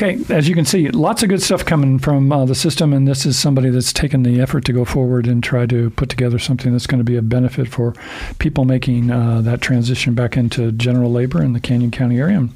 Okay, 0.00 0.16
as 0.32 0.48
you 0.48 0.54
can 0.54 0.64
see, 0.64 0.88
lots 0.90 1.24
of 1.24 1.28
good 1.28 1.42
stuff 1.42 1.64
coming 1.64 1.98
from 1.98 2.30
uh, 2.30 2.44
the 2.44 2.54
system, 2.54 2.92
and 2.92 3.08
this 3.08 3.26
is 3.26 3.36
somebody 3.36 3.68
that's 3.68 3.92
taken 3.92 4.22
the 4.22 4.40
effort 4.40 4.64
to 4.66 4.72
go 4.72 4.84
forward 4.84 5.26
and 5.26 5.42
try 5.42 5.66
to 5.66 5.90
put 5.90 6.08
together 6.08 6.38
something 6.38 6.70
that's 6.70 6.86
going 6.86 6.98
to 6.98 7.04
be 7.04 7.16
a 7.16 7.20
benefit 7.20 7.66
for 7.66 7.96
people 8.38 8.64
making 8.64 9.10
uh, 9.10 9.40
that 9.40 9.60
transition 9.60 10.14
back 10.14 10.36
into 10.36 10.70
general 10.70 11.10
labor 11.10 11.42
in 11.42 11.52
the 11.52 11.58
Canyon 11.58 11.90
County 11.90 12.20
area. 12.20 12.36
And 12.36 12.54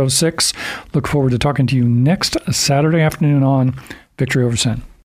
1006. 0.09 0.53
Look 0.95 1.07
forward 1.07 1.31
to 1.31 1.39
talking 1.39 1.67
to 1.69 1.77
you 1.77 1.85
next 1.85 2.37
Saturday 2.53 3.01
afternoon 3.01 3.43
on 3.43 3.75
Victory 4.17 4.45
Over 4.45 4.57
Sin. 4.57 4.83